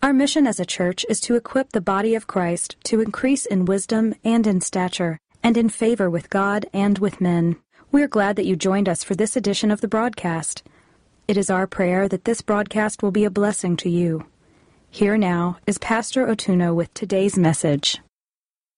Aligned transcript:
Our 0.00 0.12
mission 0.12 0.46
as 0.46 0.60
a 0.60 0.64
church 0.64 1.04
is 1.08 1.20
to 1.22 1.34
equip 1.34 1.72
the 1.72 1.80
body 1.80 2.14
of 2.14 2.28
Christ 2.28 2.76
to 2.84 3.00
increase 3.00 3.44
in 3.44 3.64
wisdom 3.64 4.14
and 4.22 4.46
in 4.46 4.60
stature, 4.60 5.18
and 5.42 5.56
in 5.56 5.68
favor 5.68 6.08
with 6.08 6.30
God 6.30 6.66
and 6.72 7.00
with 7.00 7.20
men. 7.20 7.56
We're 7.90 8.06
glad 8.06 8.36
that 8.36 8.46
you 8.46 8.54
joined 8.54 8.88
us 8.88 9.02
for 9.02 9.16
this 9.16 9.34
edition 9.34 9.72
of 9.72 9.80
the 9.80 9.88
broadcast. 9.88 10.62
It 11.26 11.36
is 11.36 11.50
our 11.50 11.66
prayer 11.66 12.06
that 12.08 12.26
this 12.26 12.42
broadcast 12.42 13.02
will 13.02 13.10
be 13.10 13.24
a 13.24 13.30
blessing 13.30 13.76
to 13.78 13.90
you. 13.90 14.24
Here 14.88 15.18
now 15.18 15.58
is 15.66 15.78
Pastor 15.78 16.28
Otuno 16.28 16.76
with 16.76 16.94
today's 16.94 17.36
message. 17.36 17.98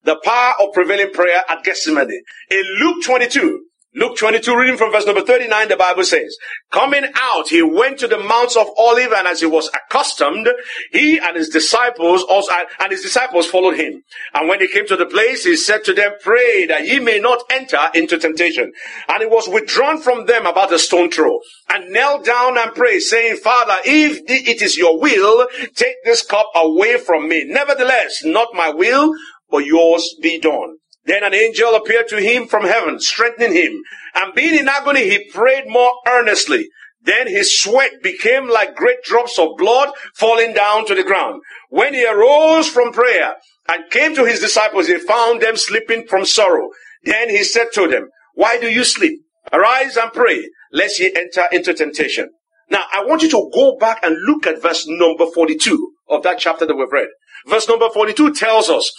The 0.05 0.17
power 0.25 0.55
of 0.59 0.73
prevailing 0.73 1.13
prayer 1.13 1.43
at 1.51 1.65
Gethsemane. 1.65 2.23
In 2.51 2.65
Luke 2.79 3.05
22, 3.05 3.67
Luke 3.93 4.17
22, 4.19 4.57
reading 4.57 4.77
from 4.77 4.93
verse 4.93 5.05
number 5.05 5.21
39, 5.21 5.67
the 5.67 5.77
Bible 5.77 6.05
says, 6.05 6.37
Coming 6.71 7.07
out, 7.17 7.49
he 7.49 7.61
went 7.61 7.99
to 7.99 8.07
the 8.07 8.21
Mount 8.21 8.57
of 8.57 8.69
Olive, 8.79 9.13
and 9.13 9.27
as 9.27 9.41
he 9.41 9.47
was 9.47 9.69
accustomed, 9.75 10.49
he 10.93 11.19
and 11.19 11.37
his 11.37 11.49
disciples 11.49 12.23
also, 12.23 12.53
and 12.79 12.93
his 12.93 13.03
disciples 13.03 13.49
followed 13.49 13.75
him. 13.75 14.05
And 14.33 14.49
when 14.49 14.61
he 14.61 14.69
came 14.69 14.87
to 14.87 14.97
the 14.97 15.07
place, 15.07 15.43
he 15.43 15.57
said 15.57 15.83
to 15.85 15.93
them, 15.93 16.13
Pray 16.23 16.67
that 16.67 16.87
ye 16.87 17.01
may 17.01 17.19
not 17.19 17.43
enter 17.51 17.81
into 17.93 18.17
temptation. 18.17 18.71
And 19.09 19.23
he 19.23 19.27
was 19.27 19.49
withdrawn 19.49 20.01
from 20.01 20.27
them 20.27 20.47
about 20.47 20.73
a 20.73 20.79
stone 20.79 21.11
throw, 21.11 21.41
and 21.69 21.91
knelt 21.91 22.25
down 22.25 22.59
and 22.59 22.73
prayed, 22.73 23.01
saying, 23.01 23.39
Father, 23.39 23.75
if 23.85 24.21
it 24.29 24.63
is 24.63 24.79
your 24.79 25.01
will, 25.01 25.49
take 25.75 25.97
this 26.05 26.25
cup 26.25 26.47
away 26.55 26.97
from 26.97 27.29
me. 27.29 27.43
Nevertheless, 27.45 28.23
not 28.25 28.55
my 28.55 28.71
will, 28.71 29.13
but 29.51 29.67
yours 29.67 30.15
be 30.23 30.39
done. 30.39 30.77
Then 31.05 31.25
an 31.25 31.35
angel 31.35 31.75
appeared 31.75 32.09
to 32.09 32.21
him 32.21 32.47
from 32.47 32.65
heaven, 32.65 33.01
strengthening 33.01 33.55
him. 33.55 33.83
And 34.15 34.35
being 34.35 34.59
in 34.59 34.69
agony, 34.69 35.09
he 35.09 35.31
prayed 35.31 35.65
more 35.67 35.93
earnestly. 36.07 36.69
Then 37.03 37.29
his 37.29 37.61
sweat 37.61 38.03
became 38.03 38.49
like 38.49 38.77
great 38.77 39.03
drops 39.03 39.39
of 39.39 39.57
blood 39.57 39.91
falling 40.15 40.53
down 40.53 40.87
to 40.87 40.95
the 40.95 41.03
ground. 41.03 41.41
When 41.71 41.95
he 41.95 42.07
arose 42.07 42.69
from 42.69 42.93
prayer 42.93 43.37
and 43.69 43.91
came 43.91 44.15
to 44.15 44.27
his 44.27 44.41
disciples, 44.41 44.87
he 44.87 44.99
found 44.99 45.41
them 45.41 45.57
sleeping 45.57 46.07
from 46.07 46.27
sorrow. 46.27 46.69
Then 47.05 47.31
he 47.31 47.43
said 47.43 47.69
to 47.75 47.89
them, 47.89 48.09
Why 48.35 48.61
do 48.61 48.69
you 48.69 48.85
sleep? 48.85 49.21
Arise 49.53 49.97
and 49.97 50.13
pray, 50.13 50.51
lest 50.73 51.01
ye 51.01 51.15
enter 51.17 51.47
into 51.51 51.73
temptation. 51.73 52.29
Now, 52.69 52.85
I 52.93 53.05
want 53.05 53.23
you 53.23 53.31
to 53.31 53.51
go 53.53 53.77
back 53.79 54.01
and 54.03 54.17
look 54.27 54.47
at 54.47 54.63
verse 54.63 54.87
number 54.87 55.27
42 55.27 55.93
of 56.09 56.23
that 56.23 56.39
chapter 56.39 56.67
that 56.67 56.77
we've 56.77 56.93
read. 56.93 57.09
Verse 57.47 57.67
number 57.69 57.89
42 57.89 58.35
tells 58.35 58.69
us, 58.69 58.93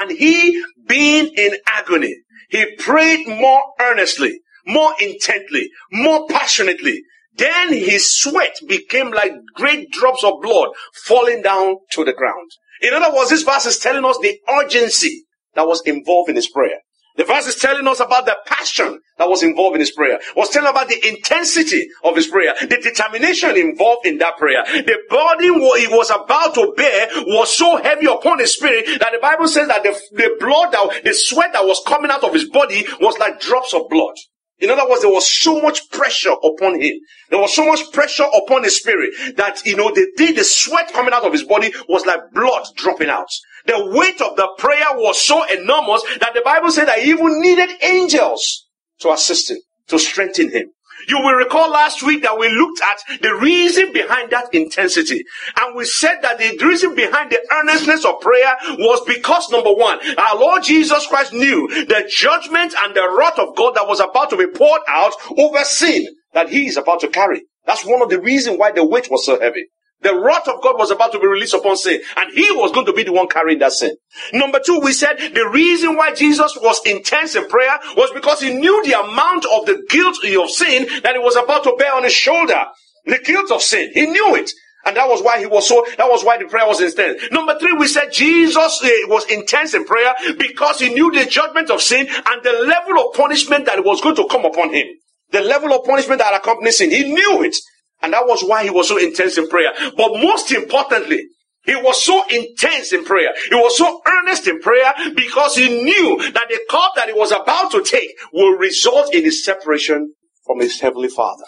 and 0.00 0.10
he 0.10 0.62
being 0.86 1.30
in 1.36 1.56
agony, 1.66 2.16
he 2.50 2.76
prayed 2.76 3.26
more 3.26 3.62
earnestly, 3.80 4.40
more 4.66 4.92
intently, 5.00 5.70
more 5.92 6.26
passionately. 6.28 7.02
Then 7.34 7.72
his 7.72 8.18
sweat 8.18 8.56
became 8.66 9.10
like 9.12 9.32
great 9.54 9.90
drops 9.92 10.24
of 10.24 10.40
blood 10.42 10.70
falling 11.04 11.42
down 11.42 11.76
to 11.92 12.04
the 12.04 12.12
ground. 12.12 12.50
In 12.80 12.94
other 12.94 13.14
words, 13.14 13.30
this 13.30 13.42
verse 13.42 13.66
is 13.66 13.78
telling 13.78 14.04
us 14.04 14.18
the 14.18 14.38
urgency 14.48 15.24
that 15.54 15.66
was 15.66 15.82
involved 15.86 16.30
in 16.30 16.36
his 16.36 16.48
prayer. 16.48 16.80
The 17.18 17.24
verse 17.24 17.48
is 17.48 17.56
telling 17.56 17.86
us 17.88 17.98
about 17.98 18.26
the 18.26 18.36
passion 18.46 19.00
that 19.18 19.28
was 19.28 19.42
involved 19.42 19.74
in 19.74 19.80
his 19.80 19.90
prayer. 19.90 20.20
Was 20.36 20.50
telling 20.50 20.70
about 20.70 20.88
the 20.88 21.04
intensity 21.08 21.88
of 22.04 22.14
his 22.14 22.28
prayer, 22.28 22.54
the 22.60 22.78
determination 22.80 23.56
involved 23.56 24.06
in 24.06 24.18
that 24.18 24.36
prayer. 24.36 24.62
The 24.64 24.98
burden 25.10 25.54
he 25.54 25.88
was 25.88 26.10
about 26.10 26.54
to 26.54 26.72
bear 26.76 27.08
was 27.26 27.54
so 27.56 27.76
heavy 27.82 28.06
upon 28.06 28.38
his 28.38 28.54
spirit 28.54 28.86
that 29.00 29.10
the 29.12 29.18
Bible 29.18 29.48
says 29.48 29.66
that 29.66 29.82
the, 29.82 30.00
the 30.12 30.36
blood, 30.38 30.70
that, 30.70 31.02
the 31.02 31.12
sweat 31.12 31.52
that 31.54 31.64
was 31.64 31.82
coming 31.84 32.12
out 32.12 32.22
of 32.22 32.32
his 32.32 32.48
body 32.48 32.86
was 33.00 33.18
like 33.18 33.40
drops 33.40 33.74
of 33.74 33.88
blood. 33.88 34.14
In 34.60 34.70
other 34.70 34.88
words, 34.88 35.02
there 35.02 35.12
was 35.12 35.30
so 35.30 35.60
much 35.60 35.88
pressure 35.90 36.34
upon 36.42 36.80
him. 36.80 36.94
There 37.30 37.38
was 37.38 37.54
so 37.54 37.66
much 37.66 37.92
pressure 37.92 38.26
upon 38.34 38.64
his 38.64 38.76
spirit 38.76 39.36
that, 39.36 39.64
you 39.64 39.76
know, 39.76 39.92
the, 39.94 40.10
the, 40.16 40.32
the 40.32 40.44
sweat 40.44 40.92
coming 40.92 41.14
out 41.14 41.24
of 41.24 41.32
his 41.32 41.44
body 41.44 41.72
was 41.88 42.04
like 42.06 42.20
blood 42.32 42.64
dropping 42.74 43.08
out. 43.08 43.28
The 43.66 43.90
weight 43.92 44.20
of 44.20 44.36
the 44.36 44.48
prayer 44.58 44.86
was 44.94 45.20
so 45.20 45.44
enormous 45.44 46.02
that 46.20 46.34
the 46.34 46.42
Bible 46.44 46.70
said 46.70 46.88
that 46.88 46.98
he 46.98 47.10
even 47.10 47.40
needed 47.40 47.70
angels 47.82 48.66
to 49.00 49.12
assist 49.12 49.50
him, 49.50 49.58
to 49.88 49.98
strengthen 49.98 50.50
him. 50.50 50.70
You 51.06 51.18
will 51.20 51.34
recall 51.34 51.70
last 51.70 52.02
week 52.02 52.22
that 52.22 52.38
we 52.38 52.48
looked 52.48 52.80
at 52.80 53.20
the 53.20 53.34
reason 53.34 53.92
behind 53.92 54.30
that 54.30 54.52
intensity. 54.52 55.24
And 55.60 55.76
we 55.76 55.84
said 55.84 56.20
that 56.22 56.38
the 56.38 56.58
reason 56.64 56.94
behind 56.94 57.30
the 57.30 57.40
earnestness 57.52 58.04
of 58.04 58.20
prayer 58.20 58.56
was 58.78 59.00
because 59.06 59.50
number 59.50 59.72
one, 59.72 59.98
our 60.18 60.36
Lord 60.36 60.62
Jesus 60.62 61.06
Christ 61.06 61.32
knew 61.32 61.68
the 61.68 62.10
judgment 62.10 62.74
and 62.82 62.94
the 62.94 63.08
wrath 63.16 63.38
of 63.38 63.54
God 63.56 63.74
that 63.76 63.86
was 63.86 64.00
about 64.00 64.30
to 64.30 64.36
be 64.36 64.46
poured 64.46 64.82
out 64.88 65.12
over 65.36 65.64
sin 65.64 66.06
that 66.32 66.48
he 66.48 66.66
is 66.66 66.76
about 66.76 67.00
to 67.00 67.08
carry. 67.08 67.42
That's 67.66 67.84
one 67.84 68.02
of 68.02 68.08
the 68.08 68.20
reasons 68.20 68.58
why 68.58 68.72
the 68.72 68.84
weight 68.84 69.10
was 69.10 69.24
so 69.24 69.38
heavy. 69.38 69.66
The 70.00 70.14
wrath 70.14 70.46
of 70.46 70.62
God 70.62 70.78
was 70.78 70.92
about 70.92 71.10
to 71.12 71.18
be 71.18 71.26
released 71.26 71.54
upon 71.54 71.76
sin, 71.76 72.00
and 72.16 72.32
he 72.32 72.48
was 72.52 72.70
going 72.70 72.86
to 72.86 72.92
be 72.92 73.02
the 73.02 73.12
one 73.12 73.26
carrying 73.28 73.58
that 73.58 73.72
sin. 73.72 73.96
Number 74.32 74.60
two, 74.64 74.78
we 74.80 74.92
said 74.92 75.16
the 75.34 75.48
reason 75.48 75.96
why 75.96 76.14
Jesus 76.14 76.56
was 76.62 76.80
intense 76.86 77.34
in 77.34 77.48
prayer 77.48 77.78
was 77.96 78.10
because 78.12 78.40
he 78.40 78.54
knew 78.54 78.84
the 78.84 78.98
amount 79.00 79.44
of 79.46 79.66
the 79.66 79.84
guilt 79.90 80.18
of 80.24 80.50
sin 80.50 80.86
that 81.02 81.14
he 81.14 81.18
was 81.18 81.34
about 81.34 81.64
to 81.64 81.74
bear 81.76 81.94
on 81.94 82.04
his 82.04 82.12
shoulder. 82.12 82.66
The 83.06 83.18
guilt 83.18 83.50
of 83.50 83.62
sin. 83.62 83.90
He 83.92 84.06
knew 84.06 84.36
it. 84.36 84.50
And 84.84 84.96
that 84.96 85.08
was 85.08 85.22
why 85.22 85.40
he 85.40 85.46
was 85.46 85.66
so, 85.66 85.84
that 85.96 86.08
was 86.08 86.24
why 86.24 86.38
the 86.38 86.44
prayer 86.44 86.66
was 86.66 86.80
intense. 86.80 87.20
Number 87.32 87.58
three, 87.58 87.72
we 87.72 87.88
said 87.88 88.12
Jesus 88.12 88.56
uh, 88.82 88.88
was 89.08 89.28
intense 89.30 89.74
in 89.74 89.84
prayer 89.84 90.14
because 90.38 90.78
he 90.78 90.94
knew 90.94 91.10
the 91.10 91.26
judgment 91.26 91.70
of 91.70 91.82
sin 91.82 92.06
and 92.08 92.42
the 92.44 92.52
level 92.66 92.98
of 93.00 93.14
punishment 93.14 93.66
that 93.66 93.84
was 93.84 94.00
going 94.00 94.16
to 94.16 94.26
come 94.28 94.44
upon 94.44 94.72
him. 94.72 94.86
The 95.30 95.40
level 95.40 95.72
of 95.74 95.84
punishment 95.84 96.20
that 96.20 96.34
accompanies 96.34 96.78
sin. 96.78 96.90
He 96.90 97.12
knew 97.12 97.42
it. 97.42 97.56
And 98.02 98.12
that 98.12 98.26
was 98.26 98.42
why 98.42 98.64
he 98.64 98.70
was 98.70 98.88
so 98.88 98.96
intense 98.96 99.38
in 99.38 99.48
prayer. 99.48 99.72
But 99.96 100.12
most 100.20 100.52
importantly, 100.52 101.26
he 101.64 101.74
was 101.76 102.02
so 102.02 102.24
intense 102.28 102.92
in 102.92 103.04
prayer. 103.04 103.30
He 103.48 103.54
was 103.54 103.76
so 103.76 104.00
earnest 104.06 104.46
in 104.46 104.60
prayer 104.60 104.94
because 105.14 105.56
he 105.56 105.82
knew 105.82 106.16
that 106.32 106.48
the 106.48 106.60
cup 106.70 106.92
that 106.96 107.08
he 107.08 107.12
was 107.12 107.32
about 107.32 107.70
to 107.72 107.82
take 107.82 108.16
will 108.32 108.52
result 108.52 109.14
in 109.14 109.24
his 109.24 109.44
separation 109.44 110.14
from 110.46 110.60
his 110.60 110.80
heavenly 110.80 111.08
father. 111.08 111.44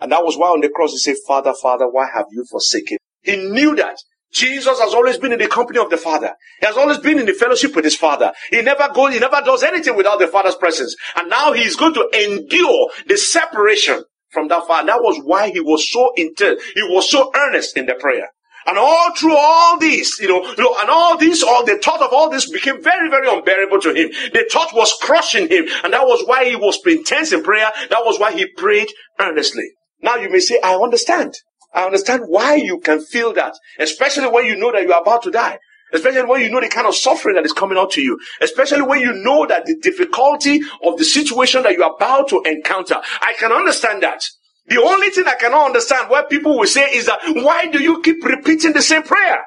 And 0.00 0.12
that 0.12 0.24
was 0.24 0.36
why 0.36 0.48
on 0.48 0.60
the 0.60 0.68
cross 0.68 0.92
he 0.92 0.98
said, 0.98 1.16
Father, 1.26 1.54
Father, 1.54 1.88
why 1.88 2.08
have 2.12 2.26
you 2.30 2.44
forsaken? 2.50 2.98
He 3.22 3.36
knew 3.36 3.74
that 3.76 3.96
Jesus 4.32 4.78
has 4.78 4.92
always 4.92 5.16
been 5.16 5.32
in 5.32 5.38
the 5.38 5.48
company 5.48 5.78
of 5.78 5.88
the 5.88 5.96
Father. 5.96 6.34
He 6.60 6.66
has 6.66 6.76
always 6.76 6.98
been 6.98 7.18
in 7.18 7.26
the 7.26 7.32
fellowship 7.32 7.74
with 7.74 7.84
his 7.84 7.96
Father. 7.96 8.32
He 8.50 8.60
never 8.60 8.90
goes, 8.92 9.14
he 9.14 9.20
never 9.20 9.40
does 9.40 9.62
anything 9.62 9.96
without 9.96 10.18
the 10.18 10.26
Father's 10.26 10.56
presence. 10.56 10.94
And 11.16 11.30
now 11.30 11.52
he 11.52 11.62
is 11.62 11.76
going 11.76 11.94
to 11.94 12.08
endure 12.12 12.90
the 13.06 13.16
separation 13.16 14.04
from 14.30 14.48
that 14.48 14.66
far. 14.66 14.84
That 14.86 15.02
was 15.02 15.20
why 15.24 15.50
he 15.50 15.60
was 15.60 15.90
so 15.90 16.12
intense. 16.16 16.62
He 16.74 16.82
was 16.82 17.10
so 17.10 17.30
earnest 17.34 17.76
in 17.76 17.86
the 17.86 17.94
prayer. 17.94 18.28
And 18.66 18.76
all 18.76 19.14
through 19.14 19.36
all 19.36 19.78
this, 19.78 20.20
you 20.20 20.28
know, 20.28 20.44
you 20.44 20.62
know, 20.62 20.76
and 20.80 20.90
all 20.90 21.16
this, 21.16 21.42
all 21.42 21.64
the 21.64 21.78
thought 21.78 22.02
of 22.02 22.12
all 22.12 22.28
this 22.28 22.50
became 22.50 22.82
very, 22.82 23.08
very 23.08 23.26
unbearable 23.26 23.80
to 23.80 23.94
him. 23.94 24.10
The 24.32 24.46
thought 24.52 24.74
was 24.74 24.94
crushing 25.00 25.48
him. 25.48 25.66
And 25.84 25.94
that 25.94 26.06
was 26.06 26.22
why 26.26 26.44
he 26.44 26.56
was 26.56 26.78
intense 26.86 27.32
in 27.32 27.42
prayer. 27.42 27.70
That 27.88 28.04
was 28.04 28.18
why 28.20 28.32
he 28.32 28.46
prayed 28.46 28.88
earnestly. 29.18 29.70
Now 30.02 30.16
you 30.16 30.28
may 30.30 30.40
say, 30.40 30.60
I 30.62 30.74
understand. 30.74 31.34
I 31.72 31.84
understand 31.84 32.24
why 32.26 32.56
you 32.56 32.80
can 32.80 33.00
feel 33.00 33.32
that, 33.34 33.54
especially 33.78 34.28
when 34.28 34.44
you 34.44 34.56
know 34.56 34.72
that 34.72 34.82
you 34.82 34.92
are 34.92 35.02
about 35.02 35.22
to 35.22 35.30
die. 35.30 35.58
Especially 35.92 36.22
when 36.22 36.40
you 36.40 36.50
know 36.50 36.60
the 36.60 36.68
kind 36.68 36.86
of 36.86 36.94
suffering 36.94 37.36
that 37.36 37.44
is 37.44 37.52
coming 37.52 37.78
out 37.78 37.90
to 37.92 38.02
you. 38.02 38.18
Especially 38.40 38.82
when 38.82 39.00
you 39.00 39.12
know 39.12 39.46
that 39.46 39.64
the 39.66 39.76
difficulty 39.80 40.60
of 40.82 40.98
the 40.98 41.04
situation 41.04 41.62
that 41.62 41.72
you 41.72 41.82
are 41.82 41.94
about 41.94 42.28
to 42.28 42.42
encounter. 42.44 42.96
I 43.20 43.34
can 43.38 43.52
understand 43.52 44.02
that. 44.02 44.22
The 44.66 44.80
only 44.82 45.08
thing 45.10 45.24
I 45.26 45.34
cannot 45.34 45.66
understand 45.66 46.10
why 46.10 46.24
people 46.28 46.58
will 46.58 46.66
say 46.66 46.84
is 46.90 47.06
that 47.06 47.20
why 47.24 47.66
do 47.68 47.82
you 47.82 48.02
keep 48.02 48.22
repeating 48.24 48.74
the 48.74 48.82
same 48.82 49.02
prayer? 49.02 49.42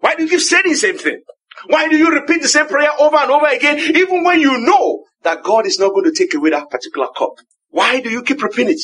Why 0.00 0.16
do 0.16 0.24
you 0.24 0.28
keep 0.28 0.40
saying 0.40 0.64
the 0.66 0.74
same 0.74 0.98
thing? 0.98 1.22
Why 1.68 1.88
do 1.88 1.96
you 1.96 2.10
repeat 2.10 2.42
the 2.42 2.48
same 2.48 2.66
prayer 2.66 2.90
over 2.98 3.16
and 3.16 3.30
over 3.30 3.46
again, 3.46 3.78
even 3.78 4.24
when 4.24 4.40
you 4.40 4.58
know 4.58 5.04
that 5.22 5.44
God 5.44 5.66
is 5.66 5.78
not 5.78 5.90
going 5.90 6.04
to 6.04 6.12
take 6.12 6.34
away 6.34 6.50
that 6.50 6.70
particular 6.70 7.06
cup? 7.16 7.34
Why 7.70 8.00
do 8.00 8.10
you 8.10 8.22
keep 8.22 8.42
repeating 8.42 8.74
it? 8.74 8.80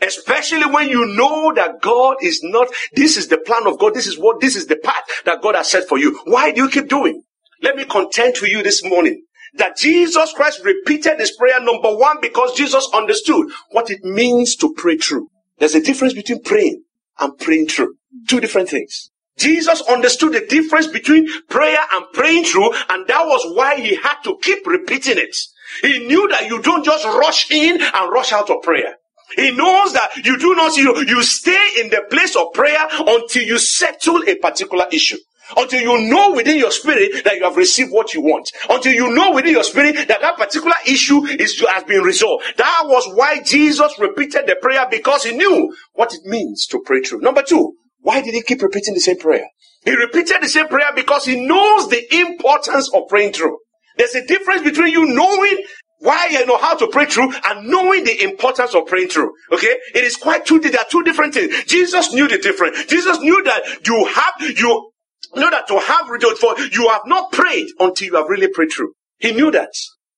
Especially 0.00 0.66
when 0.66 0.88
you 0.88 1.04
know 1.06 1.52
that 1.54 1.80
God 1.80 2.16
is 2.22 2.40
not, 2.42 2.68
this 2.94 3.16
is 3.16 3.28
the 3.28 3.38
plan 3.38 3.66
of 3.66 3.78
God, 3.78 3.94
this 3.94 4.06
is 4.06 4.18
what, 4.18 4.40
this 4.40 4.54
is 4.54 4.66
the 4.66 4.76
path 4.76 5.02
that 5.24 5.42
God 5.42 5.56
has 5.56 5.70
set 5.70 5.88
for 5.88 5.98
you. 5.98 6.20
Why 6.24 6.52
do 6.52 6.62
you 6.62 6.68
keep 6.68 6.88
doing? 6.88 7.22
Let 7.62 7.76
me 7.76 7.84
contend 7.84 8.36
to 8.36 8.48
you 8.48 8.62
this 8.62 8.84
morning 8.84 9.24
that 9.54 9.76
Jesus 9.76 10.32
Christ 10.32 10.60
repeated 10.64 11.18
this 11.18 11.36
prayer 11.36 11.60
number 11.60 11.94
one 11.94 12.18
because 12.20 12.54
Jesus 12.54 12.88
understood 12.94 13.48
what 13.70 13.90
it 13.90 14.04
means 14.04 14.54
to 14.56 14.72
pray 14.76 14.96
true. 14.96 15.28
There's 15.58 15.74
a 15.74 15.82
difference 15.82 16.14
between 16.14 16.42
praying 16.42 16.84
and 17.18 17.36
praying 17.36 17.68
true. 17.68 17.96
Two 18.28 18.40
different 18.40 18.68
things. 18.68 19.10
Jesus 19.36 19.80
understood 19.82 20.32
the 20.32 20.46
difference 20.46 20.86
between 20.86 21.28
prayer 21.48 21.78
and 21.92 22.06
praying 22.12 22.44
through, 22.44 22.72
and 22.88 23.06
that 23.06 23.26
was 23.26 23.56
why 23.56 23.80
he 23.80 23.94
had 23.94 24.20
to 24.24 24.36
keep 24.42 24.66
repeating 24.66 25.18
it. 25.18 25.36
He 25.82 26.06
knew 26.06 26.28
that 26.28 26.48
you 26.48 26.60
don't 26.60 26.84
just 26.84 27.04
rush 27.04 27.50
in 27.50 27.80
and 27.80 28.12
rush 28.12 28.32
out 28.32 28.50
of 28.50 28.62
prayer. 28.62 28.96
He 29.36 29.50
knows 29.52 29.92
that 29.92 30.10
you 30.24 30.38
do 30.38 30.54
not, 30.54 30.76
you, 30.76 31.04
you 31.06 31.22
stay 31.22 31.80
in 31.80 31.90
the 31.90 32.02
place 32.10 32.36
of 32.36 32.52
prayer 32.52 32.86
until 32.90 33.42
you 33.42 33.58
settle 33.58 34.22
a 34.26 34.36
particular 34.36 34.86
issue. 34.92 35.18
Until 35.56 35.80
you 35.80 36.10
know 36.10 36.32
within 36.34 36.58
your 36.58 36.70
spirit 36.70 37.24
that 37.24 37.36
you 37.36 37.44
have 37.44 37.56
received 37.56 37.90
what 37.90 38.12
you 38.12 38.20
want. 38.20 38.50
Until 38.68 38.92
you 38.92 39.14
know 39.14 39.32
within 39.32 39.52
your 39.52 39.64
spirit 39.64 39.96
that 40.08 40.20
that 40.20 40.36
particular 40.36 40.76
issue 40.86 41.24
is, 41.24 41.58
has 41.70 41.84
been 41.84 42.02
resolved. 42.02 42.44
That 42.58 42.82
was 42.84 43.10
why 43.14 43.42
Jesus 43.42 43.98
repeated 43.98 44.46
the 44.46 44.56
prayer 44.60 44.86
because 44.90 45.24
he 45.24 45.36
knew 45.36 45.74
what 45.94 46.12
it 46.12 46.20
means 46.24 46.66
to 46.66 46.82
pray 46.84 47.00
through. 47.00 47.20
Number 47.20 47.42
two, 47.42 47.74
why 48.00 48.20
did 48.20 48.34
he 48.34 48.42
keep 48.42 48.62
repeating 48.62 48.94
the 48.94 49.00
same 49.00 49.18
prayer? 49.18 49.46
He 49.84 49.94
repeated 49.94 50.36
the 50.42 50.48
same 50.48 50.68
prayer 50.68 50.92
because 50.94 51.24
he 51.24 51.46
knows 51.46 51.88
the 51.88 52.14
importance 52.14 52.90
of 52.92 53.08
praying 53.08 53.32
through. 53.32 53.56
There's 53.96 54.14
a 54.14 54.26
difference 54.26 54.62
between 54.62 54.92
you 54.92 55.06
knowing 55.06 55.64
why 55.98 56.28
you 56.30 56.46
know 56.46 56.58
how 56.58 56.76
to 56.76 56.86
pray 56.88 57.06
through 57.06 57.32
and 57.44 57.68
knowing 57.68 58.04
the 58.04 58.22
importance 58.22 58.74
of 58.74 58.86
praying 58.86 59.08
through. 59.08 59.32
Okay? 59.52 59.76
It 59.94 60.04
is 60.04 60.16
quite 60.16 60.46
two, 60.46 60.60
there 60.60 60.78
are 60.78 60.86
two 60.88 61.02
different 61.02 61.34
things. 61.34 61.64
Jesus 61.64 62.12
knew 62.12 62.28
the 62.28 62.38
difference. 62.38 62.84
Jesus 62.86 63.18
knew 63.20 63.42
that 63.44 63.86
you 63.86 64.04
have, 64.06 64.58
you 64.58 64.90
know 65.34 65.50
that 65.50 65.66
to 65.68 65.78
have 65.78 66.08
results 66.08 66.40
for, 66.40 66.58
you 66.58 66.88
have 66.88 67.02
not 67.06 67.32
prayed 67.32 67.68
until 67.78 68.08
you 68.08 68.16
have 68.16 68.28
really 68.28 68.48
prayed 68.48 68.70
through. 68.74 68.92
He 69.18 69.32
knew 69.32 69.50
that. 69.50 69.70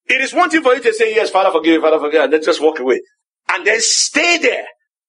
It 0.07 0.21
is 0.21 0.35
one 0.35 0.51
thing 0.51 0.63
for 0.63 0.75
you 0.75 0.83
to 0.83 0.93
say, 0.93 1.15
yes, 1.15 1.31
Father 1.31 1.51
forgive, 1.51 1.83
Father 1.83 1.99
forgive, 1.99 2.25
and 2.25 2.33
then 2.33 2.43
just 2.43 2.61
walk 2.61 2.81
away. 2.81 3.01
And 3.49 3.67
then 3.67 3.79
stay 3.81 4.39
there 4.39 4.67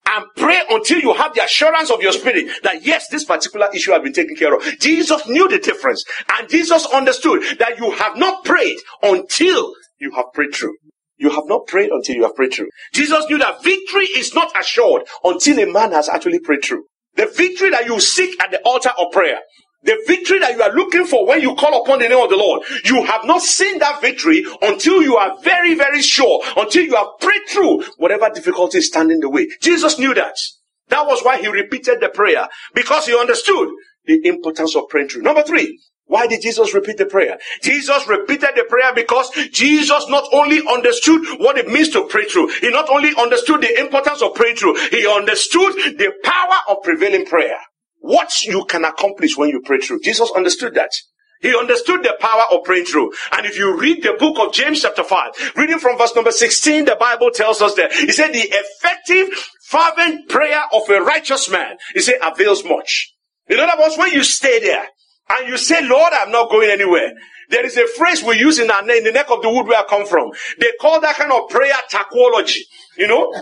and 0.07 0.25
pray 0.35 0.61
until 0.69 0.99
you 0.99 1.13
have 1.13 1.33
the 1.33 1.43
assurance 1.43 1.91
of 1.91 2.01
your 2.01 2.11
spirit 2.11 2.49
that 2.63 2.85
yes, 2.85 3.07
this 3.09 3.23
particular 3.23 3.67
issue 3.73 3.91
has 3.91 4.01
been 4.01 4.13
taken 4.13 4.35
care 4.35 4.55
of. 4.55 4.63
Jesus 4.79 5.27
knew 5.27 5.47
the 5.47 5.59
difference 5.59 6.03
and 6.37 6.49
Jesus 6.49 6.85
understood 6.87 7.43
that 7.59 7.77
you 7.77 7.91
have 7.91 8.17
not 8.17 8.43
prayed 8.43 8.77
until 9.03 9.73
you 10.01 10.11
have 10.15 10.25
prayed 10.33 10.53
through. 10.53 10.75
You 11.17 11.29
have 11.29 11.45
not 11.45 11.67
prayed 11.67 11.91
until 11.91 12.15
you 12.15 12.23
have 12.23 12.35
prayed 12.35 12.53
through. 12.53 12.69
Jesus 12.93 13.23
knew 13.29 13.37
that 13.37 13.63
victory 13.63 14.05
is 14.05 14.33
not 14.33 14.51
assured 14.59 15.03
until 15.23 15.59
a 15.59 15.71
man 15.71 15.91
has 15.91 16.09
actually 16.09 16.39
prayed 16.39 16.65
through. 16.65 16.83
The 17.15 17.27
victory 17.27 17.69
that 17.69 17.85
you 17.85 17.99
seek 17.99 18.41
at 18.41 18.49
the 18.49 18.59
altar 18.61 18.89
of 18.97 19.11
prayer, 19.11 19.39
the 19.83 20.01
victory 20.07 20.39
that 20.39 20.55
you 20.55 20.63
are 20.63 20.73
looking 20.73 21.05
for 21.05 21.27
when 21.27 21.41
you 21.41 21.53
call 21.55 21.83
upon 21.83 21.99
the 21.99 22.09
name 22.09 22.23
of 22.23 22.29
the 22.29 22.37
Lord, 22.37 22.63
you 22.85 23.03
have 23.03 23.25
not 23.25 23.43
seen 23.43 23.77
that 23.79 24.01
victory 24.01 24.43
until 24.61 25.03
you 25.03 25.17
are 25.17 25.37
very, 25.43 25.75
very 25.75 26.01
sure, 26.01 26.41
until 26.57 26.83
you 26.83 26.95
have 26.95 27.07
prayed 27.19 27.41
through 27.49 27.83
whatever 27.97 28.29
difficulty 28.33 28.79
is 28.79 28.87
standing 28.87 29.17
in 29.17 29.21
the 29.21 29.29
way. 29.29 29.47
Jesus 29.61 29.99
knew 29.99 30.13
that. 30.15 30.35
That 30.89 31.05
was 31.05 31.21
why 31.23 31.37
he 31.37 31.47
repeated 31.47 31.99
the 32.01 32.09
prayer 32.09 32.47
because 32.73 33.05
he 33.05 33.15
understood 33.17 33.69
the 34.05 34.19
importance 34.25 34.75
of 34.75 34.89
praying 34.89 35.09
through. 35.09 35.21
Number 35.21 35.43
three, 35.43 35.79
why 36.11 36.27
did 36.27 36.41
Jesus 36.41 36.73
repeat 36.73 36.97
the 36.97 37.05
prayer? 37.05 37.39
Jesus 37.63 38.05
repeated 38.05 38.49
the 38.53 38.65
prayer 38.67 38.93
because 38.93 39.31
Jesus 39.53 40.09
not 40.09 40.27
only 40.33 40.59
understood 40.69 41.21
what 41.39 41.57
it 41.57 41.69
means 41.69 41.87
to 41.91 42.05
pray 42.05 42.25
through, 42.25 42.49
he 42.59 42.69
not 42.69 42.89
only 42.89 43.13
understood 43.17 43.61
the 43.61 43.79
importance 43.79 44.21
of 44.21 44.35
praying 44.35 44.57
through, 44.57 44.75
he 44.89 45.07
understood 45.07 45.73
the 45.97 46.11
power 46.21 46.57
of 46.67 46.83
prevailing 46.83 47.25
prayer. 47.25 47.55
What 47.99 48.41
you 48.43 48.65
can 48.65 48.83
accomplish 48.83 49.37
when 49.37 49.47
you 49.51 49.61
pray 49.63 49.79
through. 49.79 50.01
Jesus 50.01 50.29
understood 50.35 50.73
that. 50.73 50.91
He 51.39 51.55
understood 51.57 52.03
the 52.03 52.17
power 52.19 52.43
of 52.51 52.65
praying 52.65 52.87
through. 52.87 53.13
And 53.31 53.45
if 53.45 53.57
you 53.57 53.79
read 53.79 54.03
the 54.03 54.17
book 54.19 54.37
of 54.37 54.53
James 54.53 54.81
chapter 54.81 55.05
5, 55.05 55.53
reading 55.55 55.79
from 55.79 55.97
verse 55.97 56.13
number 56.13 56.33
16, 56.33 56.83
the 56.83 56.97
Bible 56.99 57.31
tells 57.31 57.61
us 57.61 57.73
that 57.75 57.93
he 57.93 58.11
said 58.11 58.33
the 58.33 58.51
effective 58.51 59.29
fervent 59.65 60.27
prayer 60.27 60.63
of 60.73 60.89
a 60.89 61.01
righteous 61.01 61.49
man, 61.49 61.77
he 61.93 62.01
said 62.01 62.15
avails 62.21 62.65
much. 62.65 63.15
In 63.47 63.61
other 63.61 63.81
words, 63.81 63.97
when 63.97 64.11
you 64.11 64.23
stay 64.23 64.59
there, 64.59 64.87
and 65.31 65.47
you 65.47 65.57
say, 65.57 65.85
Lord, 65.87 66.13
I'm 66.13 66.31
not 66.31 66.49
going 66.49 66.69
anywhere. 66.69 67.13
There 67.49 67.65
is 67.65 67.77
a 67.77 67.85
phrase 67.85 68.23
we 68.23 68.39
use 68.39 68.59
in, 68.59 68.71
our, 68.71 68.81
the 68.83 69.11
neck 69.13 69.29
of 69.29 69.41
the 69.41 69.49
wood 69.49 69.67
where 69.67 69.79
I 69.79 69.83
come 69.83 70.07
from. 70.07 70.31
They 70.59 70.71
call 70.79 71.01
that 71.01 71.15
kind 71.15 71.31
of 71.31 71.49
prayer 71.49 71.73
tachology. 71.91 72.61
You 72.97 73.07
know, 73.07 73.33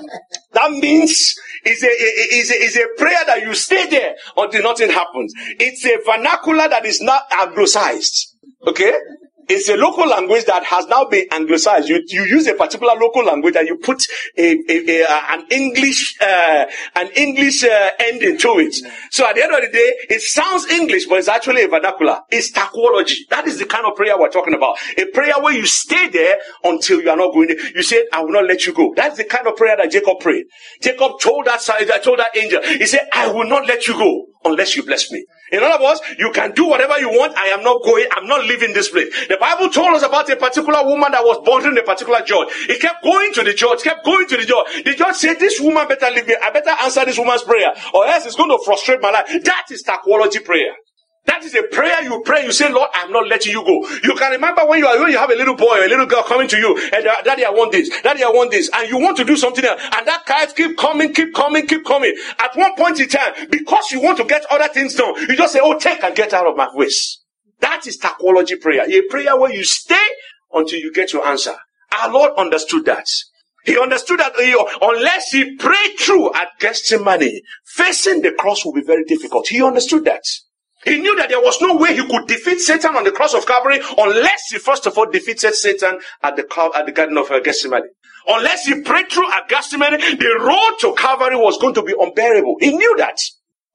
that 0.54 0.72
means 0.72 1.36
it's 1.64 1.84
a, 1.84 1.88
it's, 1.90 2.78
a, 2.78 2.84
a 2.84 2.88
prayer 2.98 3.24
that 3.28 3.42
you 3.42 3.54
stay 3.54 3.88
there 3.88 4.16
until 4.36 4.64
nothing 4.64 4.90
happens. 4.90 5.34
It's 5.60 5.86
a 5.86 5.98
vernacular 6.06 6.68
that 6.70 6.86
is 6.86 7.02
not 7.02 7.22
anglicized. 7.32 8.36
Okay? 8.66 8.94
It's 9.50 9.68
a 9.68 9.76
local 9.76 10.08
language 10.08 10.46
that 10.46 10.64
has 10.64 10.86
now 10.86 11.06
been 11.06 11.26
anglicized. 11.32 11.90
You, 11.90 12.04
you 12.08 12.24
use 12.24 12.46
a 12.46 12.54
particular 12.54 12.94
local 12.94 13.26
language 13.26 13.56
and 13.56 13.68
you 13.68 13.78
put 13.78 14.04
a, 14.38 14.60
a, 14.70 15.02
a 15.02 15.08
an 15.32 15.46
English, 15.50 16.16
uh, 16.22 16.66
an 16.96 17.10
English 17.16 17.64
uh, 17.64 17.90
ending 18.00 18.38
to 18.38 18.60
it. 18.60 18.76
So 19.10 19.28
at 19.28 19.36
the 19.36 19.44
end 19.44 19.54
of 19.56 19.62
the 19.62 19.70
day, 19.70 19.94
it 20.08 20.22
sounds 20.22 20.68
English, 20.70 21.08
but 21.08 21.18
it's 21.18 21.28
actually 21.28 21.64
a 21.64 21.68
vernacular. 21.68 22.20
It's 22.30 22.52
tachology. 22.52 23.28
That 23.32 23.48
is 23.48 23.58
the 23.58 23.66
kind 23.66 23.88
of 23.88 23.96
prayer 23.96 24.20
we're 24.20 24.30
talking 24.30 24.54
about. 24.54 24.78
A 24.98 25.06
prayer 25.06 25.34
where 25.42 25.54
you 25.54 25.66
stay 25.66 26.10
there 26.10 26.38
until 26.64 27.02
you 27.02 27.10
are 27.10 27.18
not 27.18 27.34
going 27.34 27.48
there. 27.48 27.72
You 27.76 27.82
say, 27.82 28.06
I 28.14 28.22
will 28.22 28.34
not 28.34 28.46
let 28.46 28.68
you 28.68 28.74
go. 28.74 28.94
That's 28.96 29.18
the 29.18 29.24
kind 29.24 29.48
of 29.48 29.56
prayer 29.56 29.76
that 29.78 29.92
Jacob 29.92 30.20
prayed. 30.20 30.46
Jacob 30.80 31.20
told 31.20 31.46
that, 31.46 31.62
told 32.04 32.20
that 32.20 32.38
angel, 32.38 32.62
he 32.62 32.86
said, 32.86 33.08
I 33.12 33.32
will 33.32 33.50
not 33.50 33.68
let 33.68 33.88
you 33.88 33.96
go 33.96 34.28
unless 34.46 34.76
you 34.76 34.84
bless 34.84 35.12
me. 35.12 35.26
In 35.52 35.64
other 35.64 35.84
words, 35.84 36.02
you 36.18 36.32
can 36.32 36.52
do 36.52 36.66
whatever 36.66 37.00
you 37.00 37.10
want. 37.10 37.38
I 37.38 37.48
am 37.48 37.64
not 37.64 37.84
going, 37.84 38.06
I'm 38.12 38.28
not 38.28 38.46
leaving 38.46 38.74
this 38.74 38.90
place. 38.90 39.10
The 39.28 39.38
Bible 39.38 39.70
told 39.70 39.96
us 39.96 40.04
about 40.04 40.30
a 40.30 40.36
particular 40.36 40.84
woman 40.84 41.12
that 41.12 41.24
was 41.24 41.42
bothering 41.46 41.78
a 41.78 41.84
particular 41.84 42.22
judge. 42.22 42.50
He 42.68 42.78
kept 42.78 43.04
going 43.04 43.34
to 43.34 43.44
the 43.44 43.54
judge, 43.54 43.82
kept 43.84 44.06
going 44.06 44.28
to 44.28 44.38
the 44.38 44.46
judge. 44.46 44.84
The 44.84 44.96
judge 44.96 45.16
said, 45.16 45.40
This 45.40 45.60
woman 45.60 45.88
better 45.88 46.10
leave 46.12 46.28
me. 46.28 46.36
I 46.42 46.52
better 46.52 46.72
answer 46.82 47.06
this 47.06 47.18
woman's 47.18 47.44
prayer, 47.44 47.74
or 47.94 48.06
else 48.08 48.26
it's 48.26 48.36
going 48.36 48.50
to 48.50 48.60
frustrate 48.64 49.02
my 49.02 49.12
life. 49.12 49.28
That 49.44 49.66
is 49.72 49.84
tachology 49.84 50.44
prayer. 50.44 50.74
That 51.26 51.44
is 51.44 51.54
a 51.56 51.64
prayer 51.64 52.02
you 52.04 52.22
pray. 52.26 52.44
You 52.44 52.52
say, 52.52 52.72
Lord, 52.72 52.90
I'm 52.94 53.12
not 53.12 53.28
letting 53.28 53.52
you 53.54 53.64
go. 53.64 53.88
You 54.04 54.16
can 54.16 54.32
remember 54.32 54.66
when 54.66 54.80
you 54.80 54.88
are 54.88 55.00
when 55.00 55.12
you 55.12 55.18
have 55.18 55.30
a 55.30 55.36
little 55.36 55.56
boy 55.56 55.80
or 55.80 55.86
a 55.86 55.88
little 55.88 56.06
girl 56.08 56.24
coming 56.24 56.48
to 56.50 56.58
you, 56.58 56.76
and 56.94 57.06
Daddy, 57.24 57.46
I 57.46 57.52
want 57.52 57.72
this. 57.72 57.90
Daddy, 58.02 58.24
I 58.24 58.30
want 58.30 58.52
this, 58.52 58.70
and 58.74 58.90
you 58.90 58.98
want 58.98 59.18
to 59.18 59.24
do 59.24 59.36
something 59.38 59.64
else, 59.64 59.82
and 59.84 60.08
that 60.08 60.26
kite 60.26 60.56
keep 60.56 60.78
coming, 60.78 61.14
keep 61.14 61.34
coming, 61.36 61.68
keep 61.68 61.86
coming. 61.86 62.16
At 62.40 62.56
one 62.56 62.76
point 62.76 63.00
in 63.00 63.10
time, 63.10 63.34
because 63.52 63.92
you 63.92 64.02
want 64.02 64.18
to 64.18 64.24
get 64.26 64.46
other 64.50 64.68
things 64.74 64.96
done, 64.96 65.16
you 65.30 65.36
just 65.36 65.54
say, 65.54 65.60
"Oh, 65.62 65.78
take 65.78 66.04
and 66.04 66.16
get 66.16 66.34
out 66.34 66.48
of 66.48 66.56
my 66.58 66.70
ways." 66.74 67.20
That 67.60 67.86
is 67.88 68.00
tachology 68.00 68.60
prayer. 68.60 68.86
A 68.90 69.02
prayer 69.10 69.38
where 69.40 69.54
you 69.54 69.64
stay 69.64 70.08
until 70.54 70.80
you 70.80 70.92
get 70.94 71.14
your 71.14 71.26
answer. 71.28 71.56
Our 72.02 72.12
Lord 72.12 72.32
understood 72.38 72.86
that. 72.86 73.06
He 73.66 73.78
understood 73.78 74.20
that 74.20 74.36
he, 74.38 74.56
unless 74.82 75.32
he 75.32 75.56
prayed 75.58 75.96
through 76.00 76.34
at 76.34 76.48
Gethsemane, 76.60 77.42
facing 77.66 78.22
the 78.22 78.32
cross 78.32 78.66
will 78.66 78.74
be 78.74 78.82
very 78.82 79.04
difficult. 79.04 79.48
He 79.50 79.62
understood 79.62 80.06
that. 80.06 80.24
He 80.86 80.98
knew 81.00 81.16
that 81.18 81.30
there 81.30 81.42
was 81.42 81.60
no 81.62 81.76
way 81.76 81.96
he 81.96 82.08
could 82.08 82.28
defeat 82.28 82.60
Satan 82.60 82.96
on 82.96 83.04
the 83.04 83.12
cross 83.12 83.34
of 83.34 83.46
Calvary 83.46 83.80
unless 83.98 84.50
he 84.50 84.58
first 84.58 84.86
of 84.86 84.98
all 84.98 85.10
defeated 85.10 85.54
Satan 85.54 86.00
at 86.24 86.36
the, 86.36 86.72
at 86.76 86.86
the 86.86 86.92
Garden 86.92 87.18
of 87.18 87.30
uh, 87.30 87.40
Gethsemane. 87.40 87.84
Unless 88.28 88.66
he 88.66 88.82
prayed 88.82 89.10
through 89.12 89.32
at 89.34 89.50
Gethsemane, 89.50 90.00
the 90.00 90.40
road 90.40 90.78
to 90.82 90.96
Calvary 90.96 91.36
was 91.36 91.58
going 91.58 91.74
to 91.74 91.84
be 91.84 91.94
unbearable. 92.00 92.58
He 92.60 92.76
knew 92.76 92.96
that. 92.98 93.18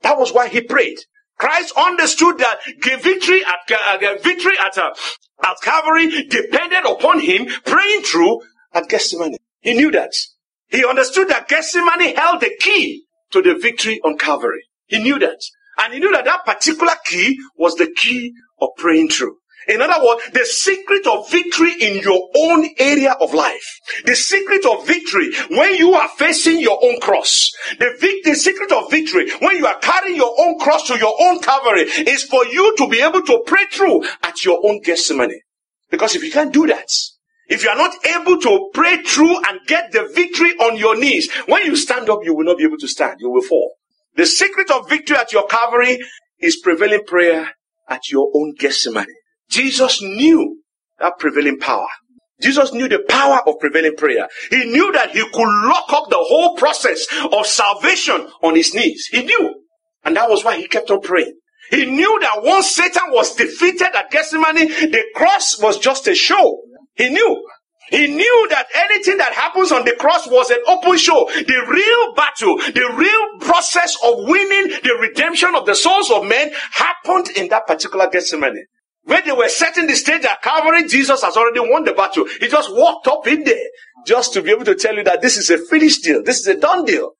That 0.03 0.19
was 0.19 0.33
why 0.33 0.49
he 0.49 0.61
prayed. 0.63 0.99
Christ 1.39 1.73
understood 1.77 2.39
that 2.39 2.59
victory 3.03 3.43
at 3.45 3.77
uh, 3.77 4.15
victory 4.23 4.55
at, 4.65 4.79
uh, 4.79 4.95
at 5.43 5.57
Calvary 5.63 6.09
depended 6.29 6.87
upon 6.87 7.21
him 7.21 7.47
praying 7.65 8.03
through 8.03 8.41
at 8.73 8.89
Gethsemane. 8.89 9.37
He 9.61 9.75
knew 9.75 9.91
that. 9.91 10.13
He 10.69 10.85
understood 10.85 11.29
that 11.29 11.49
Gethsemane 11.49 12.15
held 12.15 12.41
the 12.41 12.55
key 12.61 13.05
to 13.33 13.43
the 13.43 13.57
victory 13.57 14.01
on 14.05 14.17
Calvary. 14.17 14.69
He 14.87 15.03
knew 15.03 15.19
that. 15.19 15.41
And 15.79 15.95
he 15.95 16.01
knew 16.01 16.13
that 16.13 16.25
that 16.25 16.45
particular 16.45 16.95
key 17.07 17.39
was 17.57 17.75
the 17.77 17.91
key 17.97 18.33
of 18.61 18.71
praying 18.77 19.11
through. 19.11 19.37
In 19.67 19.81
other 19.81 20.05
words, 20.05 20.23
the 20.33 20.45
secret 20.45 21.07
of 21.07 21.31
victory 21.31 21.73
in 21.81 22.03
your 22.03 22.29
own 22.37 22.69
area 22.79 23.13
of 23.13 23.33
life. 23.33 23.65
The 24.05 24.15
secret 24.15 24.65
of 24.67 24.87
victory 24.87 25.33
when 25.51 25.77
you 25.77 25.95
are 25.95 26.09
facing 26.19 26.61
your 26.61 26.79
own 26.83 27.01
cross. 27.01 27.51
The, 27.79 27.97
vic- 27.99 28.25
the 28.25 28.35
secret 28.35 28.73
of 28.73 28.91
victory 28.91 29.31
when 29.41 29.57
you 29.57 29.67
are 29.67 29.79
carrying 29.79 30.17
your 30.17 30.35
own 30.39 30.59
cross 30.59 30.87
to 30.89 30.99
your 30.99 31.15
own 31.19 31.41
Calvary 31.41 31.83
is 31.83 32.25
for 32.25 32.45
you 32.47 32.77
to 32.77 32.89
be 32.89 33.01
able 33.01 33.23
to 33.23 33.43
pray 33.47 33.65
through 33.71 34.05
at 34.23 34.45
your 34.45 34.61
own 34.65 34.81
Gethsemane. 34.83 35.41
Because 35.91 36.15
if 36.15 36.23
you 36.23 36.31
can't 36.31 36.53
do 36.53 36.67
that, 36.67 36.89
if 37.47 37.63
you 37.63 37.71
are 37.71 37.77
not 37.77 37.95
able 38.07 38.41
to 38.41 38.71
pray 38.73 39.03
through 39.03 39.37
and 39.47 39.61
get 39.67 39.93
the 39.93 40.11
victory 40.15 40.51
on 40.53 40.77
your 40.77 40.97
knees, 40.97 41.31
when 41.47 41.65
you 41.65 41.77
stand 41.77 42.09
up, 42.11 42.21
you 42.25 42.35
will 42.35 42.45
not 42.45 42.59
be 42.59 42.65
able 42.65 42.79
to 42.79 42.89
stand. 42.89 43.17
You 43.21 43.31
will 43.31 43.43
fall. 43.43 43.75
The 44.17 44.27
secret 44.27 44.71
of 44.71 44.89
victory 44.89 45.17
at 45.17 45.33
your 45.33 45.47
Calvary 45.47 45.99
is 46.39 46.61
prevailing 46.63 47.05
prayer 47.07 47.51
at 47.89 48.01
your 48.11 48.31
own 48.35 48.55
Gethsemane. 48.59 49.07
Jesus 49.51 50.01
knew 50.03 50.61
that 50.99 51.19
prevailing 51.19 51.59
power. 51.59 51.89
Jesus 52.41 52.73
knew 52.73 52.89
the 52.89 53.05
power 53.09 53.41
of 53.47 53.59
prevailing 53.61 53.97
prayer. 53.97 54.29
He 54.51 54.65
knew 54.65 54.93
that 54.93 55.11
he 55.11 55.21
could 55.21 55.67
lock 55.67 55.93
up 55.93 56.11
the 56.11 56.19
whole 56.19 56.57
process 56.57 57.07
of 57.33 57.47
salvation 57.47 58.29
on 58.43 58.57
his 58.57 58.75
knees. 58.75 59.07
He 59.11 59.23
knew. 59.23 59.63
And 60.05 60.17
that 60.17 60.29
was 60.29 60.45
why 60.45 60.57
he 60.57 60.69
kept 60.69 60.91
on 60.91 61.01
praying. 61.01 61.35
He 61.71 61.87
knew 61.87 62.19
that 62.21 62.43
once 62.43 62.75
Satan 62.75 63.11
was 63.11 63.35
defeated 63.35 63.89
at 63.95 64.11
Gethsemane, 64.11 64.69
the 64.69 65.05
cross 65.15 65.61
was 65.61 65.79
just 65.79 66.07
a 66.09 66.15
show. 66.15 66.61
He 66.95 67.09
knew. 67.09 67.47
He 67.91 68.07
knew 68.09 68.47
that 68.51 68.67
anything 68.75 69.19
that 69.19 69.33
happens 69.35 69.73
on 69.73 69.85
the 69.85 69.97
cross 69.97 70.27
was 70.27 70.51
an 70.51 70.61
open 70.67 70.97
show. 70.99 71.29
The 71.35 71.67
real 71.69 72.15
battle, 72.15 72.57
the 72.73 72.95
real 72.97 73.41
process 73.41 73.97
of 74.05 74.15
winning 74.19 74.79
the 74.83 74.97
redemption 75.01 75.55
of 75.55 75.67
the 75.67 75.75
souls 75.75 76.11
of 76.11 76.25
men 76.25 76.51
happened 76.73 77.29
in 77.37 77.49
that 77.49 77.67
particular 77.67 78.09
Gethsemane. 78.11 78.67
When 79.05 79.23
they 79.27 79.33
were 79.33 79.49
setting 79.49 79.87
the 79.87 79.95
stage 79.95 80.25
at 80.25 80.41
Calvary, 80.41 80.89
Jesus 80.89 81.23
has 81.23 81.37
already 81.37 81.61
won 81.61 81.85
the 81.85 81.93
battle. 81.93 82.27
He 82.41 82.49
just 82.49 82.75
walked 82.75 83.07
up 83.07 83.27
in 83.27 83.45
there 83.45 83.67
just 84.07 84.33
to 84.33 84.43
be 84.43 84.51
able 84.51 84.65
to 84.65 84.75
tell 84.75 84.95
you 84.95 85.05
that 85.05 85.21
this 85.21 85.37
is 85.37 85.51
a 85.51 85.59
finished 85.59 86.05
deal. 86.05 86.23
This 86.23 86.41
is 86.41 86.47
a 86.47 86.59
done 86.59 86.87
deal. 86.87 87.13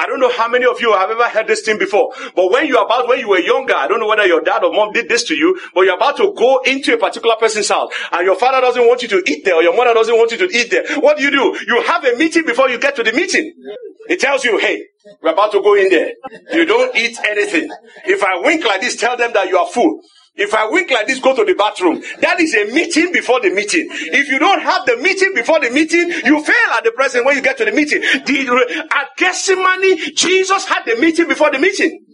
I 0.00 0.06
don't 0.06 0.18
know 0.18 0.32
how 0.32 0.48
many 0.48 0.64
of 0.64 0.80
you 0.80 0.94
have 0.94 1.10
ever 1.10 1.28
heard 1.28 1.46
this 1.46 1.60
thing 1.60 1.76
before, 1.76 2.14
but 2.34 2.50
when 2.50 2.66
you're 2.66 2.82
about, 2.82 3.06
when 3.06 3.18
you 3.18 3.28
were 3.28 3.38
younger, 3.38 3.74
I 3.74 3.86
don't 3.86 4.00
know 4.00 4.08
whether 4.08 4.24
your 4.24 4.40
dad 4.40 4.64
or 4.64 4.72
mom 4.72 4.94
did 4.94 5.10
this 5.10 5.24
to 5.24 5.34
you, 5.34 5.60
but 5.74 5.82
you're 5.82 5.94
about 5.94 6.16
to 6.16 6.32
go 6.32 6.62
into 6.64 6.94
a 6.94 6.96
particular 6.96 7.36
person's 7.36 7.68
house 7.68 7.92
and 8.10 8.24
your 8.24 8.36
father 8.36 8.62
doesn't 8.62 8.86
want 8.86 9.02
you 9.02 9.08
to 9.08 9.22
eat 9.26 9.44
there 9.44 9.56
or 9.56 9.62
your 9.62 9.76
mother 9.76 9.92
doesn't 9.92 10.16
want 10.16 10.32
you 10.32 10.38
to 10.38 10.48
eat 10.56 10.70
there. 10.70 10.86
What 11.00 11.18
do 11.18 11.22
you 11.22 11.30
do? 11.30 11.58
You 11.66 11.82
have 11.82 12.02
a 12.02 12.16
meeting 12.16 12.46
before 12.46 12.70
you 12.70 12.78
get 12.78 12.96
to 12.96 13.02
the 13.02 13.12
meeting. 13.12 13.52
It 14.08 14.20
tells 14.20 14.42
you, 14.42 14.58
hey, 14.58 14.86
we're 15.22 15.32
about 15.32 15.52
to 15.52 15.60
go 15.60 15.74
in 15.74 15.90
there. 15.90 16.14
You 16.50 16.64
don't 16.64 16.96
eat 16.96 17.18
anything. 17.22 17.70
If 18.06 18.24
I 18.24 18.40
wink 18.40 18.64
like 18.64 18.80
this, 18.80 18.96
tell 18.96 19.18
them 19.18 19.34
that 19.34 19.48
you 19.48 19.58
are 19.58 19.66
full. 19.66 20.00
If 20.34 20.54
I 20.54 20.66
wink 20.70 20.90
like 20.90 21.06
this, 21.06 21.18
go 21.20 21.36
to 21.36 21.44
the 21.44 21.54
bathroom. 21.54 22.02
That 22.20 22.40
is 22.40 22.54
a 22.54 22.72
meeting 22.72 23.12
before 23.12 23.40
the 23.40 23.50
meeting. 23.50 23.88
If 23.90 24.28
you 24.28 24.38
don't 24.38 24.62
have 24.62 24.86
the 24.86 24.96
meeting 24.96 25.32
before 25.34 25.60
the 25.60 25.70
meeting, 25.70 26.08
you 26.24 26.42
fail 26.42 26.72
at 26.72 26.84
the 26.84 26.92
present 26.92 27.26
when 27.26 27.36
you 27.36 27.42
get 27.42 27.58
to 27.58 27.64
the 27.64 27.72
meeting. 27.72 28.00
The, 28.00 28.88
at 28.90 29.08
Gethsemane, 29.16 30.14
Jesus 30.14 30.64
had 30.66 30.84
the 30.86 30.96
meeting 30.96 31.28
before 31.28 31.50
the 31.50 31.58
meeting. 31.58 32.06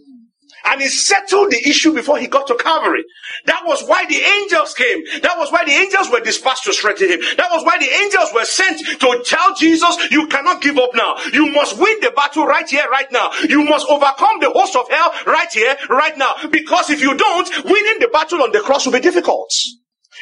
And 0.67 0.81
he 0.81 0.89
settled 0.89 1.51
the 1.51 1.69
issue 1.69 1.93
before 1.93 2.17
he 2.17 2.27
got 2.27 2.47
to 2.47 2.55
Calvary. 2.55 3.03
That 3.45 3.63
was 3.65 3.83
why 3.87 4.05
the 4.05 4.17
angels 4.17 4.73
came. 4.73 5.03
That 5.21 5.37
was 5.37 5.51
why 5.51 5.63
the 5.63 5.71
angels 5.71 6.09
were 6.11 6.19
dispatched 6.19 6.65
to 6.65 6.73
strengthen 6.73 7.09
him. 7.09 7.21
That 7.37 7.49
was 7.51 7.63
why 7.63 7.77
the 7.77 7.89
angels 7.89 8.31
were 8.33 8.45
sent 8.45 8.79
to 8.79 9.23
tell 9.25 9.55
Jesus, 9.55 10.11
you 10.11 10.27
cannot 10.27 10.61
give 10.61 10.77
up 10.77 10.91
now. 10.93 11.15
You 11.31 11.51
must 11.51 11.79
win 11.79 11.99
the 12.01 12.11
battle 12.11 12.45
right 12.45 12.69
here, 12.69 12.87
right 12.89 13.11
now. 13.11 13.31
You 13.47 13.63
must 13.63 13.87
overcome 13.89 14.39
the 14.41 14.51
host 14.51 14.75
of 14.75 14.89
hell 14.89 15.13
right 15.25 15.51
here, 15.51 15.77
right 15.89 16.17
now. 16.17 16.35
Because 16.51 16.89
if 16.89 17.01
you 17.01 17.15
don't, 17.15 17.49
winning 17.65 17.99
the 17.99 18.09
battle 18.11 18.43
on 18.43 18.51
the 18.51 18.59
cross 18.59 18.85
will 18.85 18.93
be 18.93 18.99
difficult. 18.99 19.51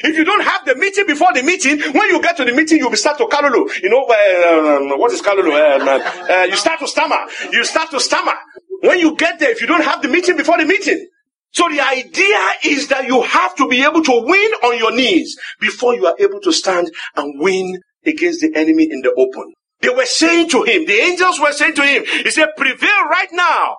If 0.02 0.16
you 0.16 0.24
don't 0.24 0.42
have 0.42 0.64
the 0.64 0.74
meeting 0.74 1.06
before 1.06 1.32
the 1.32 1.42
meeting, 1.42 1.80
when 1.92 2.08
you 2.10 2.20
get 2.22 2.36
to 2.38 2.44
the 2.44 2.52
meeting, 2.52 2.78
you'll 2.78 2.90
be 2.90 2.96
start 2.96 3.18
to 3.18 3.24
kalulu. 3.26 3.82
You 3.82 3.90
know, 3.90 4.04
uh, 4.04 4.76
um, 4.76 4.98
what 4.98 5.12
is 5.12 5.22
kalulu? 5.22 5.52
Uh, 5.52 6.32
uh, 6.32 6.44
you 6.44 6.56
start 6.56 6.80
to 6.80 6.88
stammer. 6.88 7.16
You 7.52 7.64
start 7.64 7.90
to 7.90 8.00
stammer. 8.00 8.34
When 8.80 8.98
you 8.98 9.16
get 9.16 9.38
there, 9.38 9.50
if 9.50 9.60
you 9.60 9.66
don't 9.66 9.84
have 9.84 10.02
the 10.02 10.08
meeting 10.08 10.36
before 10.36 10.58
the 10.58 10.66
meeting. 10.66 11.06
So 11.52 11.68
the 11.70 11.80
idea 11.80 12.36
is 12.64 12.88
that 12.88 13.06
you 13.06 13.22
have 13.22 13.54
to 13.56 13.66
be 13.68 13.82
able 13.82 14.02
to 14.02 14.12
win 14.12 14.52
on 14.62 14.76
your 14.76 14.94
knees 14.94 15.38
before 15.58 15.94
you 15.94 16.06
are 16.06 16.16
able 16.18 16.40
to 16.40 16.52
stand 16.52 16.90
and 17.14 17.40
win 17.40 17.80
against 18.04 18.42
the 18.42 18.54
enemy 18.54 18.88
in 18.90 19.00
the 19.00 19.14
open. 19.16 19.54
They 19.80 19.88
were 19.88 20.04
saying 20.04 20.50
to 20.50 20.62
him, 20.62 20.84
the 20.84 20.98
angels 20.98 21.40
were 21.40 21.52
saying 21.52 21.74
to 21.76 21.82
him, 21.82 22.04
he 22.04 22.30
said, 22.30 22.48
prevail 22.56 23.04
right 23.10 23.28
now. 23.32 23.76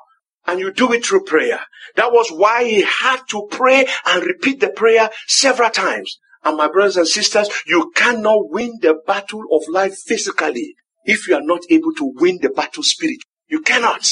And 0.48 0.60
you 0.60 0.72
do 0.72 0.94
it 0.94 1.06
through 1.06 1.26
prayer. 1.26 1.60
That 1.96 2.12
was 2.12 2.30
why 2.32 2.64
he 2.64 2.82
had 2.82 3.20
to 3.32 3.48
pray 3.52 3.86
and 4.06 4.24
repeat 4.24 4.62
the 4.62 4.70
prayer 4.70 5.10
several 5.28 5.70
times. 5.70 6.18
And 6.44 6.58
my 6.58 6.70
brothers 6.70 6.98
and 6.98 7.08
sisters, 7.08 7.50
you 7.66 7.92
cannot 7.96 8.50
win 8.50 8.78
the 8.82 8.96
battle 9.06 9.44
of 9.52 9.64
life 9.68 9.96
physically 10.06 10.76
if 11.04 11.28
you 11.28 11.36
are 11.36 11.42
not 11.44 11.62
able 11.70 11.94
to 11.96 12.14
win 12.16 12.40
the 12.42 12.50
battle 12.50 12.84
spirit. 12.84 13.20
You 13.50 13.62
cannot. 13.62 14.10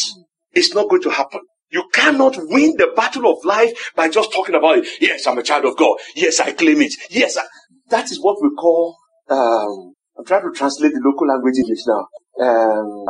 It's 0.54 0.74
not 0.74 0.90
going 0.90 1.04
to 1.04 1.10
happen. 1.10 1.42
You 1.72 1.90
cannot 1.94 2.36
win 2.38 2.76
the 2.78 2.92
battle 2.96 3.32
of 3.32 3.44
life 3.44 3.92
by 3.96 4.10
just 4.10 4.34
talking 4.34 4.56
about 4.56 4.80
it. 4.80 4.88
Yes, 5.02 5.28
I'm 5.28 5.38
a 5.38 5.44
child 5.44 5.66
of 5.66 5.78
God. 5.78 5.98
Yes, 6.16 6.40
I 6.40 6.52
claim 6.52 6.82
it. 6.82 6.94
Yes, 7.10 7.38
I... 7.38 7.44
that 7.90 8.12
is 8.12 8.20
what 8.22 8.42
we 8.42 8.50
call. 8.56 8.98
Um, 9.30 9.94
I'm 10.18 10.26
trying 10.26 10.44
to 10.44 10.58
translate 10.58 10.94
the 10.94 11.02
local 11.04 11.28
language 11.28 11.56
English 11.58 11.86
now. 11.88 12.08
Um, 12.40 13.06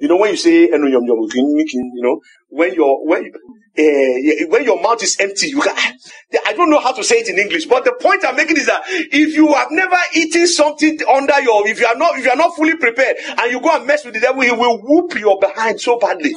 you 0.00 0.08
know 0.08 0.16
when 0.16 0.30
you 0.30 0.36
say 0.36 0.68
you 0.68 0.78
know 0.78 2.20
when 2.48 2.74
your 2.74 3.06
when 3.06 3.32
uh, 3.78 4.46
when 4.48 4.64
your 4.64 4.82
mouth 4.82 5.00
is 5.02 5.16
empty, 5.20 5.48
you 5.48 5.60
can, 5.60 5.76
I 6.46 6.52
don't 6.52 6.68
know 6.68 6.80
how 6.80 6.92
to 6.92 7.04
say 7.04 7.16
it 7.16 7.28
in 7.28 7.38
English, 7.38 7.66
but 7.66 7.84
the 7.84 7.92
point 7.92 8.24
I'm 8.26 8.34
making 8.34 8.56
is 8.56 8.66
that 8.66 8.82
if 8.88 9.36
you 9.36 9.54
have 9.54 9.68
never 9.70 9.96
eaten 10.14 10.48
something 10.48 10.98
under 11.08 11.40
your, 11.40 11.66
if 11.68 11.78
you 11.78 11.86
are 11.86 11.94
not, 11.94 12.18
if 12.18 12.24
you 12.24 12.30
are 12.30 12.36
not 12.36 12.56
fully 12.56 12.76
prepared, 12.76 13.16
and 13.38 13.52
you 13.52 13.60
go 13.60 13.76
and 13.76 13.86
mess 13.86 14.04
with 14.04 14.14
the 14.14 14.20
devil, 14.20 14.42
he 14.42 14.50
will 14.50 14.80
whoop 14.82 15.14
your 15.14 15.38
behind 15.38 15.80
so 15.80 15.96
badly. 15.96 16.34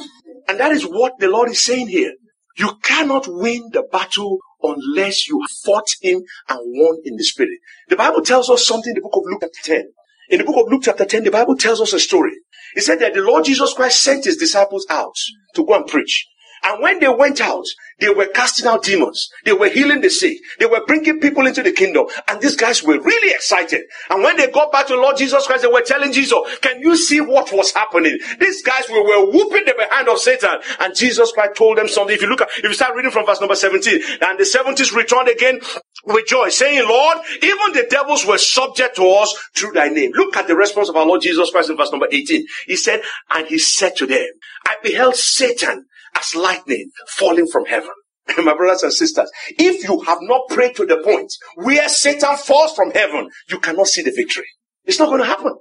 And 0.48 0.60
that 0.60 0.70
is 0.70 0.84
what 0.84 1.18
the 1.18 1.28
Lord 1.28 1.50
is 1.50 1.64
saying 1.64 1.88
here. 1.88 2.12
You 2.58 2.74
cannot 2.82 3.26
win 3.26 3.70
the 3.72 3.82
battle 3.90 4.38
unless 4.62 5.26
you 5.26 5.44
fought 5.64 5.88
him 6.00 6.22
and 6.48 6.58
won 6.60 6.98
in 7.04 7.16
the 7.16 7.24
spirit. 7.24 7.58
The 7.88 7.96
Bible 7.96 8.22
tells 8.22 8.50
us 8.50 8.64
something 8.66 8.90
in 8.90 8.94
the 8.94 9.00
book 9.00 9.16
of 9.16 9.22
Luke 9.24 9.40
chapter 9.40 9.82
10. 9.82 9.92
In 10.32 10.38
the 10.38 10.44
book 10.44 10.64
of 10.64 10.72
Luke 10.72 10.80
chapter 10.82 11.04
10, 11.04 11.24
the 11.24 11.30
Bible 11.30 11.58
tells 11.58 11.78
us 11.82 11.92
a 11.92 12.00
story. 12.00 12.32
It 12.74 12.80
said 12.80 13.00
that 13.00 13.12
the 13.12 13.20
Lord 13.20 13.44
Jesus 13.44 13.74
Christ 13.74 14.02
sent 14.02 14.24
his 14.24 14.38
disciples 14.38 14.86
out 14.88 15.14
to 15.54 15.62
go 15.62 15.74
and 15.74 15.86
preach. 15.86 16.26
And 16.64 16.82
when 16.82 17.00
they 17.00 17.08
went 17.08 17.40
out, 17.40 17.64
they 17.98 18.08
were 18.08 18.26
casting 18.26 18.66
out 18.66 18.84
demons. 18.84 19.28
They 19.44 19.52
were 19.52 19.68
healing 19.68 20.00
the 20.00 20.10
sick. 20.10 20.38
They 20.58 20.66
were 20.66 20.84
bringing 20.86 21.20
people 21.20 21.46
into 21.46 21.62
the 21.62 21.72
kingdom. 21.72 22.06
And 22.28 22.40
these 22.40 22.56
guys 22.56 22.82
were 22.82 23.00
really 23.00 23.30
excited. 23.30 23.82
And 24.10 24.22
when 24.22 24.36
they 24.36 24.50
got 24.50 24.72
back 24.72 24.86
to 24.88 24.96
Lord 24.96 25.16
Jesus 25.16 25.46
Christ, 25.46 25.62
they 25.62 25.68
were 25.68 25.82
telling 25.82 26.12
Jesus, 26.12 26.38
can 26.60 26.80
you 26.80 26.96
see 26.96 27.20
what 27.20 27.52
was 27.52 27.72
happening? 27.72 28.18
These 28.40 28.62
guys 28.62 28.88
were, 28.90 29.02
whooping 29.02 29.64
the 29.66 29.74
behind 29.78 30.08
of 30.08 30.18
Satan. 30.18 30.60
And 30.80 30.94
Jesus 30.96 31.32
Christ 31.32 31.56
told 31.56 31.78
them 31.78 31.88
something. 31.88 32.14
If 32.14 32.22
you 32.22 32.28
look 32.28 32.40
at, 32.40 32.48
if 32.58 32.64
you 32.64 32.74
start 32.74 32.94
reading 32.96 33.10
from 33.10 33.26
verse 33.26 33.40
number 33.40 33.54
17, 33.54 34.00
and 34.20 34.38
the 34.38 34.44
70s 34.44 34.94
returned 34.94 35.28
again 35.28 35.60
with 36.06 36.26
joy, 36.26 36.48
saying, 36.48 36.88
Lord, 36.88 37.18
even 37.42 37.72
the 37.72 37.86
devils 37.88 38.26
were 38.26 38.38
subject 38.38 38.96
to 38.96 39.08
us 39.08 39.34
through 39.54 39.72
thy 39.72 39.88
name. 39.88 40.12
Look 40.14 40.36
at 40.36 40.48
the 40.48 40.56
response 40.56 40.88
of 40.88 40.96
our 40.96 41.06
Lord 41.06 41.22
Jesus 41.22 41.50
Christ 41.50 41.70
in 41.70 41.76
verse 41.76 41.92
number 41.92 42.08
18. 42.10 42.46
He 42.66 42.76
said, 42.76 43.02
and 43.30 43.46
he 43.46 43.58
said 43.58 43.96
to 43.96 44.06
them, 44.06 44.26
I 44.66 44.76
beheld 44.82 45.16
Satan 45.16 45.86
as 46.16 46.34
lightning 46.34 46.90
falling 47.08 47.46
from 47.46 47.64
heaven. 47.66 47.90
My 48.38 48.54
brothers 48.54 48.82
and 48.82 48.92
sisters, 48.92 49.30
if 49.58 49.86
you 49.88 50.00
have 50.02 50.18
not 50.22 50.48
prayed 50.48 50.76
to 50.76 50.86
the 50.86 50.98
point 50.98 51.32
where 51.56 51.88
Satan 51.88 52.36
falls 52.36 52.74
from 52.74 52.90
heaven, 52.92 53.28
you 53.48 53.58
cannot 53.58 53.88
see 53.88 54.02
the 54.02 54.12
victory. 54.12 54.46
It's 54.84 54.98
not 54.98 55.06
going 55.06 55.20
to 55.20 55.26
happen. 55.26 55.56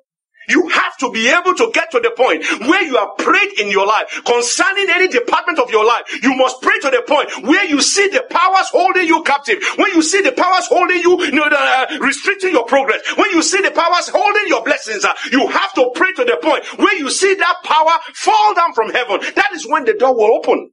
You 0.49 0.67
have 0.69 0.97
to 0.97 1.11
be 1.11 1.29
able 1.29 1.53
to 1.55 1.71
get 1.73 1.91
to 1.91 1.99
the 1.99 2.11
point 2.11 2.43
where 2.67 2.83
you 2.83 2.97
have 2.97 3.17
prayed 3.17 3.59
in 3.59 3.69
your 3.69 3.85
life 3.85 4.21
concerning 4.25 4.89
any 4.89 5.07
department 5.07 5.59
of 5.59 5.69
your 5.69 5.85
life. 5.85 6.03
You 6.23 6.35
must 6.35 6.61
pray 6.61 6.77
to 6.79 6.89
the 6.89 7.03
point 7.07 7.29
where 7.47 7.65
you 7.65 7.81
see 7.81 8.07
the 8.09 8.23
powers 8.29 8.67
holding 8.71 9.07
you 9.07 9.23
captive. 9.23 9.59
When 9.77 9.91
you 9.93 10.01
see 10.01 10.21
the 10.21 10.31
powers 10.31 10.67
holding 10.67 11.01
you, 11.01 11.23
you 11.23 11.31
know, 11.31 11.43
uh, 11.43 11.97
restricting 11.99 12.51
your 12.51 12.65
progress. 12.65 13.01
When 13.17 13.29
you 13.31 13.41
see 13.41 13.61
the 13.61 13.71
powers 13.71 14.09
holding 14.09 14.47
your 14.47 14.63
blessings, 14.63 15.05
uh, 15.05 15.13
you 15.31 15.47
have 15.47 15.73
to 15.73 15.91
pray 15.95 16.11
to 16.13 16.25
the 16.25 16.37
point 16.41 16.65
where 16.79 16.95
you 16.95 17.09
see 17.09 17.35
that 17.35 17.55
power 17.63 17.97
fall 18.13 18.53
down 18.55 18.73
from 18.73 18.89
heaven. 18.89 19.19
That 19.35 19.51
is 19.53 19.67
when 19.67 19.85
the 19.85 19.93
door 19.93 20.15
will 20.15 20.35
open. 20.35 20.71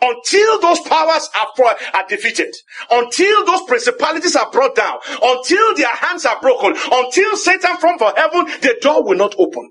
Until 0.00 0.60
those 0.60 0.80
powers 0.80 1.28
are, 1.38 1.76
are 1.94 2.06
defeated, 2.08 2.54
until 2.90 3.44
those 3.46 3.62
principalities 3.62 4.36
are 4.36 4.50
brought 4.50 4.74
down, 4.74 4.98
until 5.22 5.74
their 5.76 5.94
hands 5.94 6.26
are 6.26 6.40
broken, 6.40 6.74
until 6.92 7.36
Satan 7.36 7.76
from 7.78 7.98
for 7.98 8.12
heaven, 8.16 8.46
the 8.60 8.76
door 8.82 9.04
will 9.04 9.16
not 9.16 9.34
open. 9.38 9.70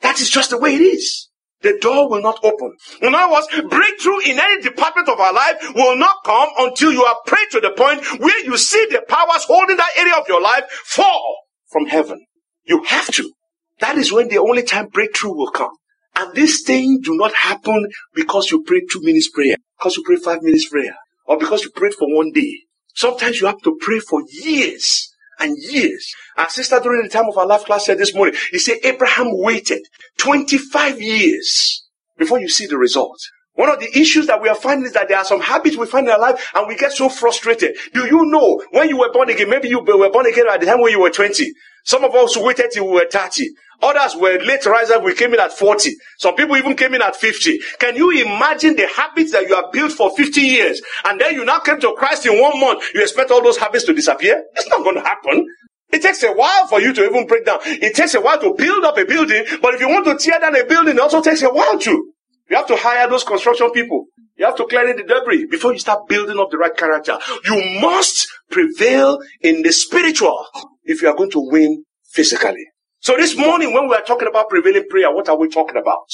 That 0.00 0.20
is 0.20 0.30
just 0.30 0.50
the 0.50 0.58
way 0.58 0.74
it 0.74 0.80
is. 0.80 1.28
The 1.62 1.78
door 1.80 2.10
will 2.10 2.20
not 2.20 2.38
open. 2.44 2.74
In 3.00 3.14
other 3.14 3.32
words, 3.32 3.48
breakthrough 3.68 4.20
in 4.20 4.38
any 4.38 4.62
department 4.62 5.08
of 5.08 5.18
our 5.18 5.32
life 5.32 5.56
will 5.74 5.96
not 5.96 6.16
come 6.24 6.50
until 6.58 6.92
you 6.92 7.02
are 7.02 7.16
prayed 7.26 7.48
to 7.52 7.60
the 7.60 7.70
point 7.70 8.04
where 8.20 8.44
you 8.44 8.58
see 8.58 8.86
the 8.90 9.02
powers 9.08 9.44
holding 9.44 9.78
that 9.78 9.90
area 9.96 10.14
of 10.14 10.28
your 10.28 10.42
life 10.42 10.64
fall 10.84 11.36
from 11.70 11.86
heaven. 11.86 12.24
You 12.64 12.84
have 12.84 13.10
to. 13.12 13.32
That 13.80 13.96
is 13.96 14.12
when 14.12 14.28
the 14.28 14.38
only 14.38 14.62
time 14.62 14.88
breakthrough 14.88 15.34
will 15.34 15.50
come. 15.50 15.72
And 16.16 16.34
this 16.34 16.62
thing 16.62 17.00
do 17.02 17.16
not 17.16 17.34
happen 17.34 17.88
because 18.14 18.50
you 18.50 18.62
pray 18.62 18.82
two 18.90 19.00
minutes 19.02 19.30
prayer, 19.30 19.56
because 19.84 19.98
you 19.98 20.02
pray 20.02 20.16
five 20.16 20.42
minutes 20.42 20.66
prayer, 20.68 20.96
or 21.26 21.36
because 21.36 21.62
you 21.62 21.70
prayed 21.70 21.92
for 21.92 22.08
one 22.16 22.32
day. 22.32 22.60
Sometimes 22.94 23.38
you 23.38 23.46
have 23.46 23.60
to 23.64 23.76
pray 23.82 23.98
for 23.98 24.22
years 24.30 25.12
and 25.38 25.58
years. 25.58 26.14
Our 26.38 26.48
sister 26.48 26.80
during 26.80 27.02
the 27.02 27.10
time 27.10 27.26
of 27.28 27.36
our 27.36 27.46
life 27.46 27.66
class 27.66 27.84
said 27.84 27.98
this 27.98 28.14
morning, 28.14 28.34
he 28.50 28.58
said 28.58 28.78
Abraham 28.82 29.26
waited 29.30 29.82
25 30.16 31.02
years 31.02 31.84
before 32.16 32.40
you 32.40 32.48
see 32.48 32.66
the 32.66 32.78
result. 32.78 33.18
One 33.56 33.68
of 33.68 33.78
the 33.78 33.90
issues 33.98 34.26
that 34.28 34.40
we 34.40 34.48
are 34.48 34.54
finding 34.54 34.86
is 34.86 34.94
that 34.94 35.08
there 35.08 35.18
are 35.18 35.24
some 35.24 35.40
habits 35.42 35.76
we 35.76 35.84
find 35.86 36.06
in 36.06 36.12
our 36.14 36.18
life 36.18 36.50
and 36.54 36.66
we 36.66 36.76
get 36.76 36.92
so 36.92 37.10
frustrated. 37.10 37.76
Do 37.92 38.06
you 38.06 38.24
know 38.24 38.62
when 38.70 38.88
you 38.88 38.98
were 38.98 39.12
born 39.12 39.28
again, 39.28 39.50
maybe 39.50 39.68
you 39.68 39.80
were 39.80 40.10
born 40.10 40.26
again 40.26 40.46
at 40.48 40.60
the 40.60 40.66
time 40.66 40.80
when 40.80 40.92
you 40.92 41.00
were 41.00 41.10
20. 41.10 41.52
Some 41.84 42.04
of 42.04 42.14
us 42.14 42.36
waited 42.36 42.70
till 42.72 42.86
we 42.86 42.94
were 42.94 43.08
30. 43.10 43.48
Others 43.82 44.16
were 44.16 44.38
late 44.42 44.64
risers. 44.64 44.98
We 45.02 45.14
came 45.14 45.34
in 45.34 45.40
at 45.40 45.52
40. 45.52 45.94
Some 46.18 46.34
people 46.34 46.56
even 46.56 46.74
came 46.74 46.94
in 46.94 47.02
at 47.02 47.16
50. 47.16 47.58
Can 47.78 47.96
you 47.96 48.10
imagine 48.10 48.76
the 48.76 48.86
habits 48.86 49.32
that 49.32 49.46
you 49.46 49.54
have 49.54 49.70
built 49.72 49.92
for 49.92 50.10
50 50.16 50.40
years? 50.40 50.80
And 51.04 51.20
then 51.20 51.34
you 51.34 51.44
now 51.44 51.58
came 51.58 51.80
to 51.80 51.94
Christ 51.96 52.24
in 52.26 52.40
one 52.40 52.58
month. 52.58 52.82
You 52.94 53.02
expect 53.02 53.30
all 53.30 53.42
those 53.42 53.58
habits 53.58 53.84
to 53.84 53.94
disappear? 53.94 54.42
It's 54.54 54.68
not 54.68 54.82
going 54.82 54.96
to 54.96 55.02
happen. 55.02 55.46
It 55.92 56.02
takes 56.02 56.22
a 56.22 56.32
while 56.32 56.66
for 56.66 56.80
you 56.80 56.92
to 56.94 57.04
even 57.04 57.26
break 57.26 57.44
down. 57.44 57.58
It 57.64 57.94
takes 57.94 58.14
a 58.14 58.20
while 58.20 58.40
to 58.40 58.54
build 58.54 58.84
up 58.84 58.96
a 58.96 59.04
building. 59.04 59.44
But 59.60 59.74
if 59.74 59.80
you 59.80 59.88
want 59.88 60.06
to 60.06 60.16
tear 60.16 60.40
down 60.40 60.56
a 60.56 60.64
building, 60.64 60.96
it 60.96 61.00
also 61.00 61.20
takes 61.20 61.42
a 61.42 61.50
while 61.50 61.78
too. 61.78 62.12
You 62.50 62.56
have 62.56 62.66
to 62.68 62.76
hire 62.76 63.08
those 63.08 63.24
construction 63.24 63.70
people. 63.70 64.06
You 64.36 64.46
have 64.46 64.56
to 64.56 64.66
clear 64.66 64.92
the 64.94 65.02
debris 65.02 65.46
before 65.46 65.72
you 65.72 65.78
start 65.78 66.08
building 66.08 66.38
up 66.38 66.50
the 66.50 66.58
right 66.58 66.76
character. 66.76 67.18
You 67.44 67.80
must 67.80 68.26
prevail 68.50 69.20
in 69.40 69.62
the 69.62 69.72
spiritual 69.72 70.44
if 70.84 71.02
you 71.02 71.08
are 71.08 71.16
going 71.16 71.30
to 71.30 71.40
win 71.40 71.84
physically. 72.04 72.66
So 73.00 73.16
this 73.16 73.36
morning 73.36 73.74
when 73.74 73.88
we 73.88 73.94
are 73.94 74.02
talking 74.02 74.28
about 74.28 74.48
prevailing 74.48 74.86
prayer, 74.88 75.14
what 75.14 75.28
are 75.28 75.36
we 75.36 75.48
talking 75.48 75.76
about? 75.76 76.06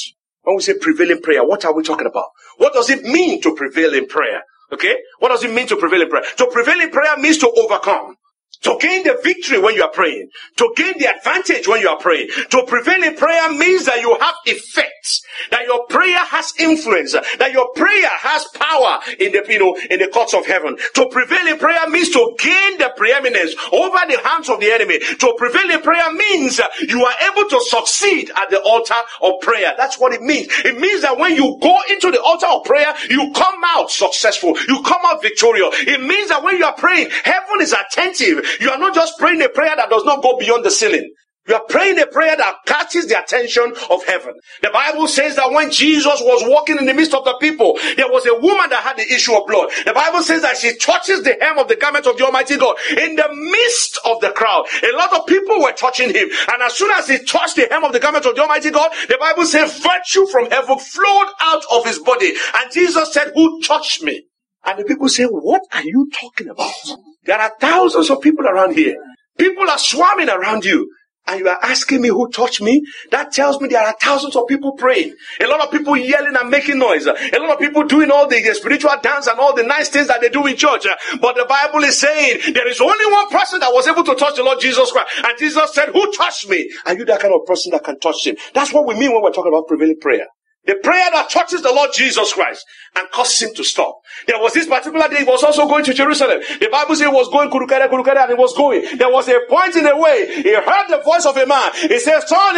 When 0.42 0.56
we 0.56 0.62
say 0.62 0.74
prevailing 0.80 1.20
prayer, 1.20 1.44
what 1.44 1.64
are 1.64 1.74
we 1.74 1.82
talking 1.82 2.06
about? 2.06 2.26
What 2.56 2.72
does 2.72 2.90
it 2.90 3.02
mean 3.02 3.40
to 3.42 3.54
prevail 3.54 3.94
in 3.94 4.06
prayer? 4.06 4.42
Okay? 4.72 4.96
What 5.18 5.28
does 5.28 5.44
it 5.44 5.52
mean 5.52 5.66
to 5.68 5.76
prevail 5.76 6.02
in 6.02 6.08
prayer? 6.08 6.24
To 6.38 6.46
prevail 6.46 6.80
in 6.80 6.90
prayer 6.90 7.16
means 7.18 7.38
to 7.38 7.50
overcome. 7.50 8.16
To 8.62 8.76
gain 8.78 9.04
the 9.04 9.18
victory 9.24 9.58
when 9.58 9.74
you 9.74 9.82
are 9.82 9.90
praying. 9.90 10.28
To 10.56 10.72
gain 10.76 10.92
the 10.98 11.06
advantage 11.06 11.66
when 11.66 11.80
you 11.80 11.88
are 11.88 11.96
praying. 11.96 12.28
To 12.50 12.64
prevail 12.66 13.02
in 13.02 13.16
prayer 13.16 13.50
means 13.52 13.86
that 13.86 14.02
you 14.02 14.14
have 14.20 14.34
effects. 14.44 15.22
That 15.50 15.64
your 15.64 15.86
prayer 15.86 16.18
has 16.18 16.52
influence. 16.58 17.12
That 17.12 17.52
your 17.52 17.72
prayer 17.72 18.10
has 18.20 18.44
power 18.52 19.00
in 19.18 19.32
the, 19.32 19.46
you 19.48 19.60
know, 19.60 19.74
in 19.88 19.98
the 19.98 20.08
courts 20.08 20.34
of 20.34 20.44
heaven. 20.44 20.76
To 20.94 21.08
prevail 21.08 21.46
in 21.46 21.58
prayer 21.58 21.88
means 21.88 22.10
to 22.10 22.36
gain 22.38 22.76
the 22.76 22.92
preeminence 22.98 23.54
over 23.72 23.98
the 24.06 24.20
hands 24.22 24.50
of 24.50 24.60
the 24.60 24.70
enemy. 24.70 24.98
To 24.98 25.34
prevail 25.38 25.70
in 25.70 25.80
prayer 25.80 26.12
means 26.12 26.60
you 26.86 27.02
are 27.02 27.14
able 27.32 27.48
to 27.48 27.60
succeed 27.62 28.30
at 28.36 28.50
the 28.50 28.60
altar 28.60 29.00
of 29.22 29.40
prayer. 29.40 29.72
That's 29.78 29.98
what 29.98 30.12
it 30.12 30.20
means. 30.20 30.48
It 30.66 30.78
means 30.78 31.00
that 31.00 31.16
when 31.16 31.34
you 31.34 31.56
go 31.62 31.78
into 31.88 32.10
the 32.10 32.20
altar 32.20 32.46
of 32.46 32.64
prayer, 32.64 32.92
you 33.08 33.32
come 33.34 33.62
out 33.64 33.90
successful. 33.90 34.54
You 34.68 34.82
come 34.82 35.00
out 35.06 35.22
victorious. 35.22 35.74
It 35.86 36.02
means 36.02 36.28
that 36.28 36.42
when 36.42 36.58
you 36.58 36.66
are 36.66 36.74
praying, 36.74 37.08
heaven 37.24 37.62
is 37.62 37.72
attentive. 37.72 38.39
You 38.60 38.70
are 38.70 38.78
not 38.78 38.94
just 38.94 39.18
praying 39.18 39.42
a 39.42 39.48
prayer 39.48 39.76
that 39.76 39.90
does 39.90 40.04
not 40.04 40.22
go 40.22 40.38
beyond 40.38 40.64
the 40.64 40.70
ceiling. 40.70 41.12
You 41.48 41.54
are 41.54 41.64
praying 41.68 41.98
a 41.98 42.06
prayer 42.06 42.36
that 42.36 42.56
catches 42.66 43.08
the 43.08 43.20
attention 43.20 43.74
of 43.90 44.04
heaven. 44.06 44.34
The 44.62 44.70
Bible 44.70 45.08
says 45.08 45.36
that 45.36 45.50
when 45.50 45.70
Jesus 45.70 46.20
was 46.20 46.44
walking 46.46 46.78
in 46.78 46.84
the 46.84 46.94
midst 46.94 47.14
of 47.14 47.24
the 47.24 47.34
people, 47.40 47.78
there 47.96 48.08
was 48.08 48.26
a 48.26 48.34
woman 48.38 48.68
that 48.70 48.84
had 48.84 48.98
the 48.98 49.12
issue 49.12 49.34
of 49.34 49.46
blood. 49.48 49.70
The 49.84 49.94
Bible 49.94 50.22
says 50.22 50.42
that 50.42 50.58
she 50.58 50.76
touches 50.76 51.24
the 51.24 51.36
hem 51.40 51.58
of 51.58 51.66
the 51.66 51.76
garment 51.76 52.06
of 52.06 52.18
the 52.18 52.26
Almighty 52.26 52.56
God 52.58 52.76
in 52.90 53.16
the 53.16 53.28
midst 53.32 53.98
of 54.04 54.20
the 54.20 54.30
crowd. 54.30 54.66
A 54.84 54.96
lot 54.96 55.18
of 55.18 55.26
people 55.26 55.60
were 55.60 55.72
touching 55.72 56.14
him. 56.14 56.28
And 56.52 56.62
as 56.62 56.74
soon 56.74 56.90
as 56.92 57.08
he 57.08 57.18
touched 57.24 57.56
the 57.56 57.66
hem 57.70 57.84
of 57.84 57.94
the 57.94 58.00
garment 58.00 58.26
of 58.26 58.36
the 58.36 58.42
Almighty 58.42 58.70
God, 58.70 58.92
the 59.08 59.18
Bible 59.18 59.46
says 59.46 59.78
virtue 59.78 60.26
from 60.26 60.50
heaven 60.50 60.78
flowed 60.78 61.28
out 61.40 61.64
of 61.72 61.86
his 61.86 61.98
body. 61.98 62.34
And 62.54 62.70
Jesus 62.70 63.12
said, 63.12 63.32
who 63.34 63.60
touched 63.62 64.02
me? 64.04 64.26
And 64.64 64.78
the 64.78 64.84
people 64.84 65.08
say, 65.08 65.24
what 65.24 65.62
are 65.72 65.82
you 65.82 66.10
talking 66.12 66.48
about? 66.48 66.74
There 67.24 67.38
are 67.38 67.52
thousands 67.60 68.10
of 68.10 68.20
people 68.20 68.46
around 68.46 68.74
here. 68.74 68.96
People 69.38 69.68
are 69.68 69.78
swarming 69.78 70.28
around 70.28 70.64
you. 70.64 70.90
And 71.26 71.38
you 71.38 71.48
are 71.48 71.58
asking 71.62 72.00
me 72.00 72.08
who 72.08 72.28
touched 72.30 72.62
me? 72.62 72.82
That 73.10 73.30
tells 73.30 73.60
me 73.60 73.68
there 73.68 73.86
are 73.86 73.94
thousands 74.00 74.34
of 74.34 74.48
people 74.48 74.72
praying. 74.72 75.14
A 75.40 75.46
lot 75.46 75.60
of 75.60 75.70
people 75.70 75.96
yelling 75.96 76.34
and 76.34 76.50
making 76.50 76.78
noise. 76.78 77.06
A 77.06 77.12
lot 77.38 77.50
of 77.50 77.58
people 77.58 77.84
doing 77.84 78.10
all 78.10 78.26
the 78.26 78.42
spiritual 78.54 78.90
dance 79.02 79.26
and 79.28 79.38
all 79.38 79.54
the 79.54 79.62
nice 79.62 79.90
things 79.90 80.08
that 80.08 80.22
they 80.22 80.30
do 80.30 80.46
in 80.46 80.56
church. 80.56 80.86
But 81.20 81.36
the 81.36 81.44
Bible 81.44 81.84
is 81.84 82.00
saying 82.00 82.54
there 82.54 82.66
is 82.66 82.80
only 82.80 83.06
one 83.12 83.28
person 83.28 83.60
that 83.60 83.72
was 83.72 83.86
able 83.86 84.02
to 84.04 84.14
touch 84.14 84.36
the 84.36 84.42
Lord 84.42 84.60
Jesus 84.60 84.90
Christ. 84.90 85.08
And 85.22 85.38
Jesus 85.38 85.72
said, 85.74 85.90
who 85.90 86.10
touched 86.10 86.48
me? 86.48 86.68
Are 86.86 86.96
you 86.96 87.04
that 87.04 87.20
kind 87.20 87.34
of 87.34 87.46
person 87.46 87.70
that 87.72 87.84
can 87.84 88.00
touch 88.00 88.26
him? 88.26 88.36
That's 88.54 88.72
what 88.72 88.86
we 88.86 88.94
mean 88.94 89.12
when 89.12 89.22
we're 89.22 89.30
talking 89.30 89.52
about 89.52 89.68
prevailing 89.68 89.98
prayer. 90.00 90.26
The 90.66 90.76
prayer 90.82 91.08
that 91.12 91.30
touches 91.30 91.62
the 91.62 91.72
Lord 91.72 91.90
Jesus 91.94 92.34
Christ 92.34 92.66
and 92.94 93.10
causes 93.10 93.40
him 93.40 93.54
to 93.56 93.64
stop. 93.64 93.98
There 94.26 94.38
was 94.38 94.52
this 94.52 94.66
particular 94.66 95.08
day, 95.08 95.18
he 95.18 95.24
was 95.24 95.42
also 95.42 95.66
going 95.66 95.84
to 95.84 95.94
Jerusalem. 95.94 96.40
The 96.60 96.68
Bible 96.70 96.94
says 96.94 97.08
he 97.08 97.14
was 97.14 97.28
going 97.28 97.50
Kurukere, 97.50 97.88
Kurukere, 97.88 98.20
and 98.20 98.30
he 98.30 98.34
was 98.34 98.54
going. 98.54 98.84
There 98.98 99.10
was 99.10 99.26
a 99.28 99.40
point 99.48 99.76
in 99.76 99.84
the 99.84 99.96
way, 99.96 100.42
he 100.42 100.54
heard 100.54 100.88
the 100.88 101.00
voice 101.02 101.24
of 101.24 101.36
a 101.36 101.46
man. 101.46 101.72
He 101.74 101.98
says, 101.98 102.28
Son, 102.28 102.54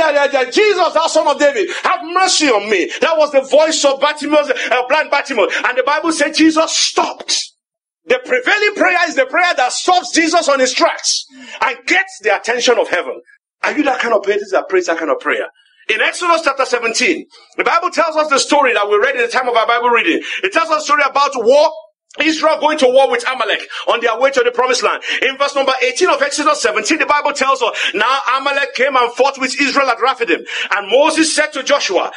Jesus, 0.50 0.92
thou 0.94 1.06
son 1.06 1.28
of 1.28 1.38
David, 1.38 1.68
have 1.84 2.00
mercy 2.02 2.48
on 2.48 2.68
me. 2.68 2.90
That 3.00 3.16
was 3.16 3.30
the 3.30 3.42
voice 3.42 3.84
of 3.84 4.00
Bartimaeus, 4.00 4.50
uh, 4.50 4.86
blind 4.88 5.10
Bartimaeus. 5.10 5.54
And 5.64 5.78
the 5.78 5.84
Bible 5.84 6.10
said 6.12 6.34
Jesus 6.34 6.76
stopped. 6.76 7.52
The 8.06 8.18
prevailing 8.24 8.74
prayer 8.74 8.98
is 9.08 9.14
the 9.14 9.26
prayer 9.26 9.54
that 9.56 9.72
stops 9.72 10.12
Jesus 10.12 10.48
on 10.48 10.58
his 10.58 10.72
tracks 10.72 11.24
and 11.60 11.78
gets 11.86 12.18
the 12.22 12.36
attention 12.36 12.78
of 12.78 12.88
heaven. 12.88 13.20
Are 13.62 13.76
you 13.76 13.84
that 13.84 14.00
kind 14.00 14.12
of 14.12 14.24
person 14.24 14.48
that 14.50 14.68
prays 14.68 14.86
that 14.86 14.98
kind 14.98 15.10
of 15.10 15.20
prayer? 15.20 15.46
In 15.88 16.00
Exodus 16.00 16.42
chapter 16.42 16.64
17, 16.64 17.26
the 17.56 17.64
Bible 17.64 17.90
tells 17.90 18.16
us 18.16 18.28
the 18.28 18.38
story 18.38 18.72
that 18.72 18.88
we 18.88 18.96
read 18.96 19.16
in 19.16 19.22
the 19.22 19.28
time 19.28 19.48
of 19.48 19.56
our 19.56 19.66
Bible 19.66 19.90
reading. 19.90 20.22
It 20.42 20.52
tells 20.52 20.70
us 20.70 20.82
a 20.82 20.84
story 20.84 21.02
about 21.04 21.32
war 21.34 21.70
Israel 22.20 22.60
going 22.60 22.76
to 22.78 22.86
war 22.86 23.10
with 23.10 23.24
Amalek 23.26 23.66
on 23.88 24.00
their 24.00 24.18
way 24.20 24.30
to 24.30 24.42
the 24.44 24.50
promised 24.50 24.82
land. 24.82 25.02
In 25.22 25.38
verse 25.38 25.54
number 25.54 25.72
18 25.82 26.10
of 26.10 26.20
Exodus 26.20 26.60
17, 26.60 26.98
the 26.98 27.06
Bible 27.06 27.32
tells 27.32 27.62
us, 27.62 27.90
now 27.94 28.18
Amalek 28.36 28.74
came 28.74 28.96
and 28.96 29.10
fought 29.12 29.40
with 29.40 29.58
Israel 29.58 29.88
at 29.88 30.00
Rephidim. 30.00 30.44
And 30.76 30.90
Moses 30.90 31.34
said 31.34 31.52
to 31.54 31.62
Joshua, 31.62 32.12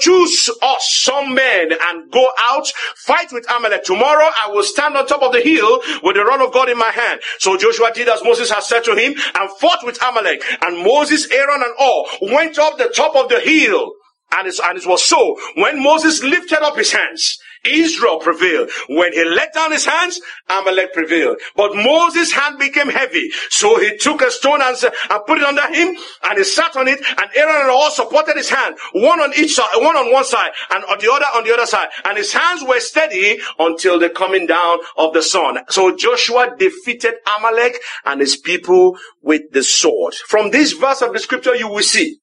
choose 0.00 0.50
us 0.62 1.00
some 1.02 1.34
men 1.34 1.70
and 1.70 2.10
go 2.10 2.26
out, 2.38 2.66
fight 2.96 3.30
with 3.30 3.44
Amalek. 3.50 3.84
Tomorrow 3.84 4.24
I 4.24 4.50
will 4.52 4.62
stand 4.62 4.96
on 4.96 5.06
top 5.06 5.22
of 5.22 5.32
the 5.32 5.40
hill 5.40 5.80
with 6.02 6.16
the 6.16 6.24
rod 6.24 6.40
of 6.40 6.52
God 6.54 6.70
in 6.70 6.78
my 6.78 6.90
hand. 6.90 7.20
So 7.38 7.58
Joshua 7.58 7.92
did 7.94 8.08
as 8.08 8.24
Moses 8.24 8.50
had 8.50 8.62
said 8.62 8.84
to 8.84 8.94
him 8.94 9.14
and 9.34 9.50
fought 9.58 9.84
with 9.84 10.02
Amalek. 10.02 10.42
And 10.62 10.82
Moses, 10.82 11.30
Aaron 11.30 11.62
and 11.62 11.74
Hur 11.78 12.34
went 12.34 12.58
up 12.58 12.78
the 12.78 12.88
top 12.88 13.14
of 13.16 13.28
the 13.28 13.40
hill. 13.40 13.92
And 14.32 14.46
it, 14.46 14.54
and 14.64 14.78
it 14.78 14.86
was 14.86 15.04
so 15.04 15.36
when 15.56 15.82
Moses 15.82 16.22
lifted 16.22 16.62
up 16.62 16.76
his 16.76 16.92
hands 16.92 17.38
Israel 17.64 18.18
prevailed. 18.18 18.70
When 18.88 19.12
he 19.12 19.24
let 19.24 19.52
down 19.54 19.72
his 19.72 19.86
hands, 19.86 20.20
Amalek 20.48 20.92
prevailed. 20.92 21.38
But 21.56 21.74
Moses' 21.74 22.32
hand 22.32 22.58
became 22.58 22.88
heavy. 22.88 23.30
So 23.50 23.78
he 23.78 23.96
took 23.96 24.22
a 24.22 24.30
stone 24.30 24.60
and, 24.62 24.76
uh, 24.82 24.90
and 25.10 25.26
put 25.26 25.38
it 25.38 25.44
under 25.44 25.66
him 25.72 25.96
and 26.24 26.38
he 26.38 26.44
sat 26.44 26.76
on 26.76 26.88
it 26.88 26.98
and 26.98 27.30
Aaron 27.34 27.56
and 27.56 27.70
Hur 27.70 27.90
supported 27.90 28.36
his 28.36 28.50
hand. 28.50 28.76
One 28.92 29.20
on 29.20 29.32
each 29.36 29.54
side, 29.54 29.70
one 29.76 29.96
on 29.96 30.12
one 30.12 30.24
side 30.24 30.50
and 30.72 30.84
on 30.84 30.98
the 30.98 31.12
other 31.12 31.26
on 31.34 31.44
the 31.44 31.52
other 31.52 31.66
side. 31.66 31.88
And 32.04 32.16
his 32.16 32.32
hands 32.32 32.62
were 32.64 32.80
steady 32.80 33.38
until 33.58 33.98
the 33.98 34.10
coming 34.10 34.46
down 34.46 34.78
of 34.96 35.12
the 35.12 35.22
sun. 35.22 35.58
So 35.68 35.94
Joshua 35.96 36.54
defeated 36.58 37.14
Amalek 37.38 37.76
and 38.04 38.20
his 38.20 38.36
people 38.36 38.96
with 39.22 39.42
the 39.52 39.62
sword. 39.62 40.14
From 40.14 40.50
this 40.50 40.72
verse 40.72 41.02
of 41.02 41.12
the 41.12 41.18
scripture, 41.18 41.54
you 41.54 41.68
will 41.68 41.82
see 41.82 42.18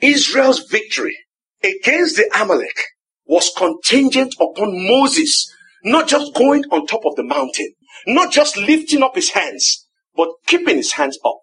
Israel's 0.00 0.60
victory 0.68 1.16
against 1.62 2.16
the 2.16 2.30
Amalek 2.34 2.76
was 3.32 3.50
contingent 3.56 4.34
upon 4.38 4.86
Moses 4.86 5.50
not 5.84 6.06
just 6.06 6.34
going 6.34 6.64
on 6.70 6.86
top 6.86 7.00
of 7.06 7.16
the 7.16 7.22
mountain, 7.22 7.72
not 8.06 8.30
just 8.30 8.58
lifting 8.58 9.02
up 9.02 9.14
his 9.14 9.30
hands, 9.30 9.88
but 10.14 10.28
keeping 10.46 10.76
his 10.76 10.92
hands 10.92 11.18
up. 11.24 11.40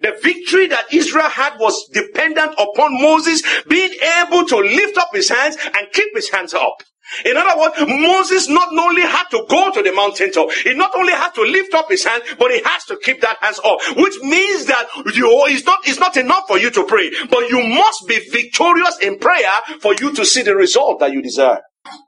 The 0.00 0.14
victory 0.22 0.66
that 0.66 0.92
Israel 0.92 1.30
had 1.30 1.58
was 1.58 1.88
dependent 1.94 2.52
upon 2.58 3.00
Moses 3.00 3.42
being 3.66 3.92
able 4.20 4.44
to 4.46 4.56
lift 4.56 4.98
up 4.98 5.08
his 5.14 5.30
hands 5.30 5.56
and 5.74 5.90
keep 5.92 6.14
his 6.14 6.28
hands 6.28 6.52
up. 6.52 6.82
In 7.24 7.36
other 7.36 7.60
words, 7.60 7.74
Moses 7.80 8.48
not 8.48 8.72
only 8.72 9.02
had 9.02 9.24
to 9.30 9.44
go 9.48 9.70
to 9.72 9.82
the 9.82 9.92
mountaintop, 9.92 10.52
he 10.52 10.74
not 10.74 10.94
only 10.96 11.12
had 11.12 11.34
to 11.34 11.42
lift 11.42 11.74
up 11.74 11.90
his 11.90 12.04
hand, 12.04 12.22
but 12.38 12.50
he 12.50 12.62
has 12.64 12.84
to 12.86 12.96
keep 13.02 13.20
that 13.20 13.38
hands 13.40 13.60
up, 13.64 13.78
which 13.96 14.14
means 14.22 14.66
that 14.66 14.86
you, 15.14 15.28
it's 15.46 15.66
not, 15.66 15.80
it's 15.86 15.98
not 15.98 16.16
enough 16.16 16.46
for 16.46 16.58
you 16.58 16.70
to 16.70 16.84
pray, 16.84 17.10
but 17.28 17.48
you 17.50 17.62
must 17.62 18.06
be 18.06 18.18
victorious 18.30 18.98
in 19.00 19.18
prayer 19.18 19.60
for 19.80 19.94
you 19.94 20.12
to 20.14 20.24
see 20.24 20.42
the 20.42 20.54
result 20.54 21.00
that 21.00 21.12
you 21.12 21.22
desire. 21.22 21.60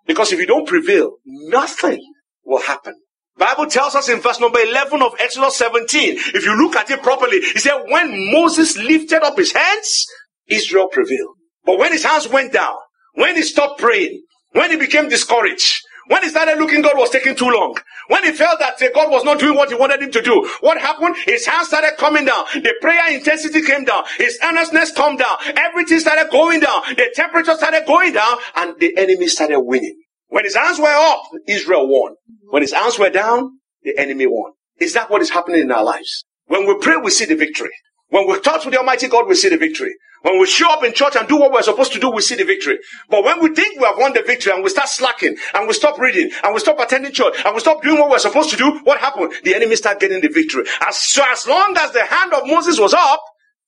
Because 0.07 0.33
if 0.33 0.39
you 0.39 0.47
don't 0.47 0.67
prevail, 0.67 1.17
nothing 1.25 2.01
will 2.45 2.63
happen. 2.63 2.95
Bible 3.37 3.67
tells 3.67 3.97
us 3.97 4.09
in 4.09 4.21
verse 4.21 4.39
number 4.39 4.61
11 4.61 5.03
of 5.03 5.15
Exodus 5.19 5.57
17, 5.57 6.19
if 6.35 6.45
you 6.45 6.57
look 6.57 6.77
at 6.77 6.91
it 6.91 7.03
properly, 7.03 7.41
he 7.41 7.59
said, 7.59 7.83
when 7.89 8.33
Moses 8.33 8.77
lifted 8.77 9.23
up 9.25 9.37
his 9.37 9.53
hands, 9.53 10.07
Israel 10.47 10.89
prevailed. 10.89 11.35
But 11.65 11.79
when 11.79 11.93
his 11.93 12.05
hands 12.05 12.29
went 12.29 12.53
down, 12.53 12.77
when 13.15 13.35
he 13.35 13.43
stopped 13.43 13.81
praying, 13.81 14.23
when 14.55 14.71
he 14.71 14.77
became 14.77 15.09
discouraged, 15.09 15.83
when 16.07 16.23
he 16.23 16.29
started 16.29 16.59
looking, 16.59 16.83
God 16.83 16.99
was 16.99 17.11
taking 17.11 17.35
too 17.35 17.49
long. 17.49 17.77
When 18.09 18.25
he 18.25 18.33
felt 18.33 18.59
that 18.59 18.81
uh, 18.83 18.89
God 18.95 19.11
was 19.11 19.25
not 19.25 19.39
doing 19.39 19.57
what 19.57 19.71
he 19.71 19.75
wanted 19.75 20.03
him 20.03 20.11
to 20.13 20.21
do, 20.21 20.49
what 20.61 20.79
happened? 20.79 21.17
His 21.25 21.47
hands 21.47 21.69
started 21.69 21.95
coming 21.99 22.27
down. 22.27 22.45
The 22.53 22.75
prayer 22.81 23.11
intensity 23.13 23.63
came 23.63 23.85
down. 23.85 24.05
His 24.19 24.39
earnestness 24.43 24.93
calmed 24.93 25.21
down. 25.21 25.37
Everything 25.57 26.01
started 26.01 26.31
going 26.31 26.61
down. 26.61 26.83
The 26.91 27.11
temperature 27.15 27.55
started 27.55 27.85
going 27.87 28.13
down 28.13 28.37
and 28.57 28.79
the 28.79 28.97
enemy 28.99 29.29
started 29.29 29.61
winning. 29.61 29.99
When 30.29 30.45
his 30.45 30.57
hands 30.57 30.79
were 30.79 30.89
up, 30.89 31.23
Israel 31.49 31.89
won. 31.89 32.17
When 32.51 32.63
his 32.63 32.73
hands 32.73 32.99
were 32.99 33.11
down, 33.11 33.59
the 33.83 33.97
enemy 33.97 34.27
won. 34.27 34.53
Is 34.79 34.93
that 34.95 35.11
what 35.11 35.23
is 35.23 35.31
happening 35.31 35.63
in 35.63 35.73
our 35.73 35.85
lives? 35.85 36.25
When 36.47 36.67
we 36.67 36.77
pray, 36.81 36.97
we 36.97 37.11
see 37.11 37.25
the 37.25 37.37
victory. 37.37 37.71
When 38.09 38.29
we 38.29 38.41
talk 38.41 38.63
to 38.63 38.71
the 38.71 38.79
Almighty 38.79 39.09
God, 39.09 39.27
we 39.27 39.35
see 39.35 39.49
the 39.49 39.57
victory. 39.57 39.95
When 40.23 40.39
we 40.41 40.47
show 40.47 40.71
up 40.71 40.83
in 40.83 40.95
church 40.95 41.17
and 41.17 41.29
do 41.29 41.37
what 41.37 41.53
we're 41.53 41.63
supposed 41.63 41.93
to 41.93 42.01
do, 42.01 42.11
we 42.11 42.23
see 42.23 42.35
the 42.35 42.45
victory. 42.45 42.79
But 43.11 43.25
when 43.25 43.43
we 43.43 43.55
think 43.55 43.79
we 43.79 43.87
have 43.87 43.99
won 43.99 44.15
the 44.15 44.23
victory 44.23 44.53
and 44.53 44.65
we 44.65 44.71
start 44.71 44.89
slacking 44.89 45.37
and 45.53 45.69
we 45.69 45.75
stop 45.75 45.99
reading 45.99 46.31
and 46.43 46.55
we 46.55 46.61
stop 46.61 46.81
attending 46.81 47.13
church 47.13 47.35
and 47.45 47.55
we 47.55 47.61
stop 47.61 47.83
doing 47.83 47.99
what 47.99 48.09
we're 48.09 48.19
supposed 48.19 48.49
to 48.51 48.57
do, 48.57 48.81
what 48.85 48.99
happened? 49.01 49.35
The 49.45 49.55
enemy 49.55 49.77
start 49.77 50.01
getting 50.01 50.23
the 50.23 50.29
victory. 50.29 50.65
As, 50.81 50.97
so 50.97 51.23
as 51.31 51.47
long 51.47 51.77
as 51.79 51.93
the 51.93 52.07
hand 52.07 52.33
of 52.33 52.47
Moses 52.47 52.81
was 52.81 52.95
up, 52.95 53.21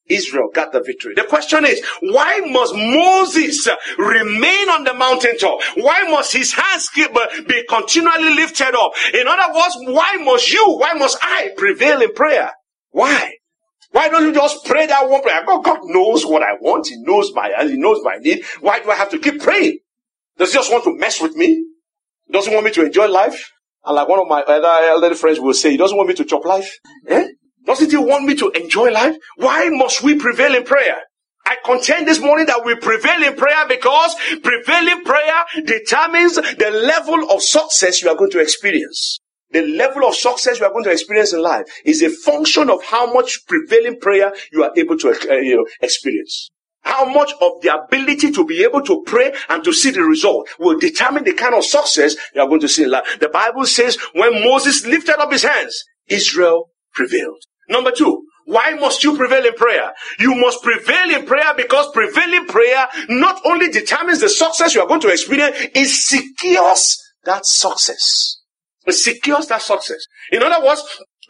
Israel 0.09 0.49
got 0.55 0.72
the 0.72 0.83
victory. 0.83 1.12
The 1.14 1.25
question 1.25 1.66
is, 1.66 1.83
why 2.01 2.40
must 2.46 2.75
Moses 2.75 3.68
remain 3.99 4.70
on 4.70 4.85
the 4.85 4.94
mountaintop? 4.94 5.61
Why 5.75 6.05
must 6.09 6.33
his 6.33 6.55
hands 6.55 6.88
uh, 6.96 7.27
be 7.46 7.64
continually 7.68 8.35
lifted 8.35 8.75
up? 8.75 8.92
In 9.12 9.27
other 9.27 9.53
words, 9.53 9.77
why 9.81 10.16
must 10.25 10.51
you, 10.51 10.64
why 10.79 10.94
must 10.94 11.18
I 11.20 11.51
prevail 11.57 12.01
in 12.01 12.14
prayer? 12.14 12.53
Why? 12.92 13.35
Why 13.96 14.11
don't 14.11 14.26
you 14.26 14.35
just 14.35 14.62
pray 14.66 14.87
that 14.87 15.09
one 15.09 15.22
prayer? 15.22 15.42
God, 15.46 15.64
God 15.64 15.78
knows 15.85 16.26
what 16.26 16.42
I 16.42 16.52
want. 16.61 16.87
He 16.87 16.96
knows 16.98 17.32
my, 17.32 17.50
He 17.62 17.78
knows 17.78 18.00
my 18.02 18.18
need. 18.20 18.44
Why 18.61 18.78
do 18.78 18.90
I 18.90 18.94
have 18.94 19.09
to 19.12 19.18
keep 19.18 19.40
praying? 19.40 19.78
Does 20.37 20.52
he 20.52 20.59
just 20.59 20.70
want 20.70 20.85
to 20.85 20.94
mess 20.98 21.18
with 21.18 21.35
me? 21.35 21.64
Doesn't 22.30 22.52
want 22.52 22.66
me 22.66 22.72
to 22.72 22.85
enjoy 22.85 23.09
life? 23.09 23.50
And 23.87 23.96
like 23.96 24.06
one 24.06 24.18
of 24.18 24.28
my 24.28 24.42
other 24.42 24.87
elderly 24.87 25.14
friends 25.14 25.40
will 25.40 25.54
say, 25.54 25.70
he 25.70 25.78
doesn't 25.78 25.96
want 25.96 26.11
me 26.11 26.14
to 26.14 26.26
chop 26.26 26.44
life. 26.44 26.78
Eh? 27.09 27.28
Doesn't 27.64 27.90
he 27.90 27.96
want 27.96 28.26
me 28.26 28.35
to 28.35 28.50
enjoy 28.50 28.90
life? 28.90 29.16
Why 29.37 29.70
must 29.70 30.02
we 30.02 30.16
prevail 30.16 30.54
in 30.54 30.64
prayer? 30.64 30.98
I 31.46 31.56
contend 31.64 32.06
this 32.06 32.20
morning 32.20 32.44
that 32.46 32.66
we 32.66 32.74
prevail 32.74 33.22
in 33.22 33.35
prayer 33.35 33.66
because 33.66 34.14
prevailing 34.42 35.04
prayer 35.04 35.44
determines 35.64 36.35
the 36.35 36.70
level 36.70 37.30
of 37.30 37.40
success 37.40 38.02
you 38.02 38.11
are 38.11 38.16
going 38.16 38.32
to 38.32 38.40
experience. 38.40 39.20
The 39.57 39.62
level 39.69 40.07
of 40.07 40.14
success 40.14 40.61
you 40.61 40.66
are 40.66 40.71
going 40.71 40.85
to 40.85 40.90
experience 40.90 41.33
in 41.33 41.40
life 41.40 41.64
is 41.83 42.03
a 42.03 42.11
function 42.11 42.69
of 42.69 42.85
how 42.85 43.11
much 43.11 43.47
prevailing 43.47 43.99
prayer 43.99 44.31
you 44.53 44.62
are 44.62 44.71
able 44.77 44.99
to 44.99 45.09
uh, 45.09 45.37
you 45.37 45.57
know, 45.57 45.66
experience. 45.81 46.51
How 46.83 47.07
much 47.07 47.33
of 47.40 47.53
the 47.62 47.75
ability 47.75 48.33
to 48.33 48.45
be 48.45 48.62
able 48.64 48.83
to 48.83 49.03
pray 49.07 49.33
and 49.49 49.64
to 49.64 49.73
see 49.73 49.92
the 49.92 50.03
result 50.03 50.51
will 50.59 50.79
determine 50.79 51.25
the 51.25 51.33
kind 51.33 51.55
of 51.55 51.64
success 51.64 52.16
you 52.35 52.42
are 52.42 52.49
going 52.49 52.61
to 52.61 52.69
see 52.69 52.83
in 52.83 52.90
life. 52.90 53.19
The 53.19 53.31
Bible 53.31 53.64
says 53.64 53.97
when 54.12 54.45
Moses 54.45 54.85
lifted 54.85 55.19
up 55.19 55.33
his 55.33 55.45
hands, 55.45 55.75
Israel 56.07 56.69
prevailed. 56.92 57.42
Number 57.71 57.92
two, 57.92 58.27
why 58.45 58.73
must 58.75 59.05
you 59.05 59.16
prevail 59.16 59.47
in 59.47 59.55
prayer? 59.55 59.95
You 60.19 60.35
must 60.35 60.62
prevail 60.62 61.16
in 61.19 61.25
prayer 61.25 61.55
because 61.57 61.90
prevailing 61.92 62.45
prayer 62.45 62.88
not 63.09 63.40
only 63.47 63.71
determines 63.71 64.21
the 64.21 64.29
success 64.29 64.75
you 64.75 64.83
are 64.83 64.87
going 64.87 65.01
to 65.01 65.09
experience, 65.09 65.57
it 65.75 65.88
secures 65.88 66.99
that 67.25 67.47
success. 67.47 68.36
Secures 68.88 69.46
that 69.49 69.62
success. 69.62 70.07
In 70.33 70.42
other 70.42 70.64
words, 70.64 70.83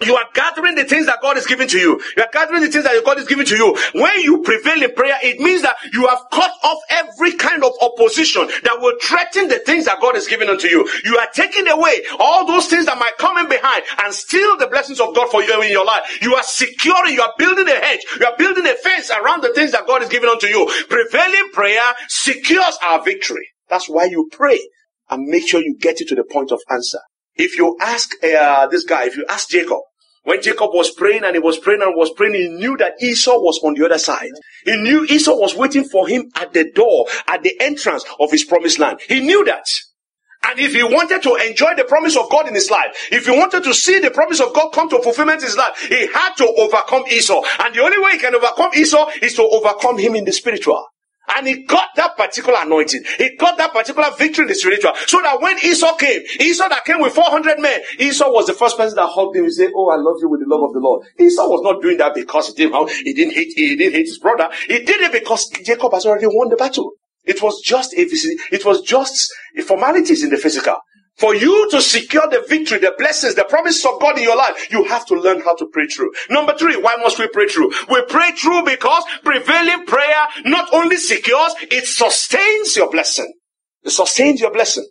you 0.03 0.15
are 0.15 0.27
gathering 0.35 0.75
the 0.75 0.85
things 0.85 1.07
that 1.07 1.23
God 1.23 1.39
is 1.39 1.47
giving 1.47 1.69
to 1.69 1.79
you. 1.79 2.01
You 2.17 2.23
are 2.23 2.29
gathering 2.31 2.61
the 2.61 2.69
things 2.69 2.85
that 2.85 3.03
God 3.05 3.19
is 3.19 3.27
giving 3.27 3.47
to 3.47 3.57
you. 3.57 3.77
When 3.95 4.21
you 4.21 4.43
prevail 4.43 4.83
in 4.83 4.93
prayer, 4.95 5.17
it 5.23 5.41
means 5.41 5.63
that 5.63 5.77
you 5.93 6.07
have 6.07 6.21
cut 6.31 6.53
off 6.63 6.79
every 6.91 7.33
kind 7.33 7.65
of 7.65 7.73
opposition 7.81 8.47
that 8.65 8.77
will 8.79 8.93
threaten 9.03 9.49
the 9.49 9.59
things 9.61 9.87
that 9.87 10.01
God 10.03 10.15
is 10.17 10.27
giving 10.27 10.51
unto 10.51 10.69
you. 10.69 10.87
You 11.05 11.17
are 11.17 11.29
taking 11.33 11.67
away 11.69 12.03
all 12.19 12.47
those 12.47 12.67
things 12.67 12.85
that 12.87 12.99
might 12.99 13.17
come 13.17 13.39
in 13.39 13.49
behind 13.49 13.85
and 14.05 14.13
steal 14.13 14.59
the 14.59 14.67
blessings 14.67 15.01
of 15.01 15.15
God 15.15 15.31
for 15.31 15.43
you 15.43 15.63
in 15.63 15.71
your 15.71 15.87
life. 15.87 16.19
You 16.21 16.35
are 16.35 16.43
securing, 16.43 17.15
you 17.15 17.23
are 17.23 17.33
building 17.39 17.67
a 17.67 17.77
hedge, 17.77 18.05
you 18.21 18.27
are 18.27 18.37
building 18.37 18.67
a 18.67 18.75
fence 18.75 19.11
around 19.11 19.43
the 19.43 19.55
things 19.55 19.73
that 19.73 19.87
God 19.87 20.03
is 20.03 20.11
giving 20.11 20.29
unto 20.29 20.47
you. 20.47 20.71
Prevailing 20.91 21.51
prayer 21.55 21.95
secures 22.09 22.79
our 22.85 23.03
victory. 23.03 23.49
That's 23.71 23.89
why 23.89 24.05
you 24.05 24.29
pray 24.31 24.61
and 25.09 25.25
make 25.27 25.49
sure 25.49 25.63
you 25.63 25.77
get 25.81 26.03
it 26.03 26.09
to 26.09 26.15
the 26.15 26.25
point 26.25 26.53
of 26.53 26.61
answer. 26.71 27.01
If 27.37 27.57
you 27.59 27.77
ask 27.81 28.13
uh, 28.25 28.67
this 28.69 28.85
guy, 28.85 29.07
if 29.07 29.17
you 29.17 29.25
ask 29.29 29.49
Jacob, 29.49 29.79
when 30.27 30.43
Jacob 30.43 30.71
was 30.73 30.91
praying 30.91 31.23
and 31.23 31.37
he 31.37 31.39
was 31.39 31.59
praying 31.59 31.83
and 31.83 31.95
was 31.95 32.11
praying, 32.11 32.35
he 32.35 32.49
knew 32.49 32.77
that 32.79 32.95
Esau 33.01 33.39
was 33.39 33.61
on 33.63 33.75
the 33.75 33.85
other 33.85 33.99
side. 33.99 34.33
He 34.65 34.77
knew 34.77 35.05
Esau 35.05 35.37
was 35.37 35.55
waiting 35.55 35.85
for 35.85 36.09
him 36.09 36.31
at 36.35 36.53
the 36.53 36.69
door, 36.73 37.07
at 37.29 37.45
the 37.45 37.55
entrance 37.61 38.05
of 38.19 38.33
his 38.33 38.45
promised 38.45 38.81
land. 38.81 38.99
He 39.07 39.21
knew 39.21 39.45
that. 39.45 39.67
And 40.49 40.59
if 40.59 40.75
he 40.75 40.83
wanted 40.83 41.23
to 41.23 41.35
enjoy 41.37 41.75
the 41.77 41.85
promise 41.85 42.17
of 42.17 42.29
God 42.31 42.49
in 42.49 42.55
his 42.55 42.71
life, 42.71 43.09
if 43.13 43.27
he 43.27 43.31
wanted 43.31 43.65
to 43.65 43.75
see 43.75 43.99
the 43.99 44.11
promise 44.11 44.41
of 44.41 44.53
God 44.53 44.71
come 44.71 44.89
to 44.91 45.03
fulfillment 45.03 45.43
in 45.43 45.47
his 45.47 45.57
life, 45.57 45.81
he 45.89 46.07
had 46.13 46.35
to 46.39 46.47
overcome 46.59 47.05
Esau. 47.09 47.43
And 47.61 47.75
the 47.75 47.83
only 47.83 47.99
way 47.99 48.13
he 48.13 48.19
can 48.19 48.35
overcome 48.35 48.71
Esau 48.75 49.09
is 49.23 49.35
to 49.35 49.43
overcome 49.43 49.99
him 49.99 50.17
in 50.17 50.25
the 50.25 50.33
spiritual. 50.33 50.85
And 51.35 51.47
he 51.47 51.63
got 51.65 51.89
that 51.97 52.17
particular 52.17 52.59
anointing. 52.63 53.03
He 53.19 53.37
got 53.37 53.59
that 53.59 53.73
particular 53.73 54.11
victory 54.17 54.43
in 54.45 54.49
the 54.49 54.55
spiritual. 54.55 54.93
So 55.07 55.21
that 55.23 55.41
when 55.41 55.59
Esau 55.59 55.97
came, 55.97 56.23
Esau 56.41 56.69
that 56.69 56.85
came 56.85 57.01
with 57.01 57.15
400 57.15 57.59
men, 57.59 57.81
Esau 57.99 58.31
was 58.31 58.47
the 58.47 58.53
first 58.53 58.77
person 58.77 58.97
that 58.97 59.09
hugged 59.09 59.37
him 59.37 59.45
and 59.45 59.53
said, 59.53 59.71
Oh, 59.75 59.89
I 59.89 59.97
love 59.97 60.17
you 60.21 60.29
with 60.29 60.41
the 60.41 60.47
love 60.49 60.63
of 60.63 60.73
the 60.73 60.81
Lord. 60.81 61.07
Esau 61.19 61.47
was 61.49 61.63
not 61.63 61.83
doing 61.83 61.99
that 61.99 62.15
because 62.15 62.49
he 62.49 62.55
didn't, 62.55 62.91
he 62.91 63.13
didn't 63.13 63.35
hate, 63.35 63.53
he 63.57 63.77
didn't 63.77 63.95
hate 63.95 64.07
his 64.07 64.19
brother. 64.19 64.49
He 64.69 64.79
did 64.85 65.01
it 65.01 65.13
because 65.13 65.49
Jacob 65.65 65.93
has 65.93 66.07
already 66.07 66.27
won 66.27 66.49
the 66.49 66.57
battle. 66.57 66.93
It 67.25 67.43
was 67.43 67.61
just 67.61 67.93
a, 67.95 67.97
it 68.01 68.65
was 68.65 68.83
just 68.83 69.33
formalities 69.67 70.23
in 70.23 70.31
the 70.31 70.37
physical. 70.37 70.77
For 71.19 71.35
you 71.35 71.71
to 71.71 71.81
secure 71.81 72.29
the 72.29 72.45
victory, 72.49 72.79
the 72.79 72.95
blessings, 72.99 73.35
the 73.37 73.45
promises 73.45 73.85
of 73.87 74.01
God 74.01 74.19
in 74.19 74.25
your 74.25 74.37
life, 74.37 74.71
you 74.71 74.85
have 74.85 75.07
to 75.07 75.15
learn 75.15 75.41
how 75.41 75.55
to 75.57 75.67
pray 75.73 75.87
through. 75.87 76.13
Number 76.29 76.55
three, 76.59 76.77
why 76.77 76.97
must 76.97 77.19
we 77.19 77.27
pray 77.29 77.49
through? 77.49 77.73
We 77.91 78.03
pray 78.07 78.33
through 78.33 78.65
because 78.65 79.05
prevailing 79.25 79.87
prayer 79.87 80.27
not 80.45 80.73
only 80.75 80.97
secures, 80.99 81.55
it 81.71 81.87
sustains 81.87 82.77
your 82.77 82.91
blessing. 82.91 83.33
It 83.83 83.91
sustains 83.91 84.41
your 84.41 84.53
blessing. 84.53 84.87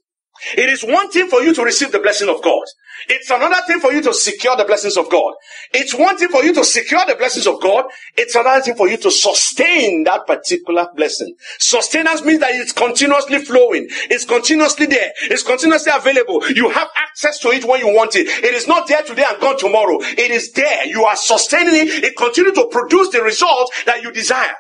It 0.58 0.70
is 0.70 0.84
one 0.84 1.10
thing 1.12 1.30
for 1.30 1.42
you 1.42 1.54
to 1.54 1.64
receive 1.64 1.92
the 1.92 2.00
blessing 2.00 2.30
of 2.30 2.42
God. 2.42 2.64
It's 3.10 3.30
another 3.30 3.62
thing 3.68 3.80
for 3.80 3.92
you 3.92 4.02
to 4.04 4.14
secure 4.14 4.56
the 4.56 4.66
blessings 4.66 4.98
of 4.98 5.10
God. 5.10 5.34
It's 5.74 5.94
one 5.94 6.18
thing 6.18 6.30
for 6.30 6.44
you 6.44 6.54
to 6.54 6.64
secure 6.64 7.02
the 7.08 7.16
blessings 7.16 7.48
of 7.48 7.62
God. 7.62 7.86
It's 8.18 8.36
another 8.36 8.62
thing 8.62 8.76
for 8.76 8.88
you 8.88 8.98
to 8.98 9.12
sustain 9.12 10.04
that 10.06 10.26
particular 10.26 10.88
blessing. 10.96 11.36
Sustenance 11.60 12.24
means 12.24 12.40
that 12.40 12.56
it's 12.56 12.72
continuously 12.72 13.40
flowing. 13.40 13.88
It's 14.10 14.26
continuously 14.26 14.86
there. 14.88 15.12
It's 15.24 15.44
continuously 15.44 15.92
available. 15.96 16.42
You 16.50 16.70
have 16.70 16.90
access 16.96 17.40
to 17.40 17.50
it 17.50 17.66
when 17.66 17.80
you 17.80 17.88
want 17.94 18.16
it. 18.16 18.28
It 18.28 18.54
is 18.54 18.68
not 18.68 18.88
there 18.88 19.04
today 19.04 19.26
and 19.28 19.40
gone 19.42 19.58
tomorrow. 19.58 19.98
It 20.02 20.32
is 20.32 20.52
there. 20.54 20.88
You 20.88 21.04
are 21.06 21.16
sustaining 21.16 21.76
it. 21.76 22.04
It 22.04 22.18
continues 22.18 22.54
to 22.54 22.68
produce 22.72 23.10
the 23.10 23.22
results 23.22 23.72
that 23.86 24.02
you 24.04 24.12
desire. 24.12 24.56